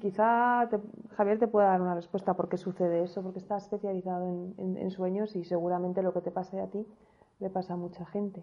[0.00, 0.68] Quizá
[1.16, 4.26] Javier te pueda dar una respuesta por qué sucede eso, porque está especializado
[4.58, 6.84] en, sueños y seguramente lo que te pase a ti
[7.38, 8.42] le pasa a mucha gente.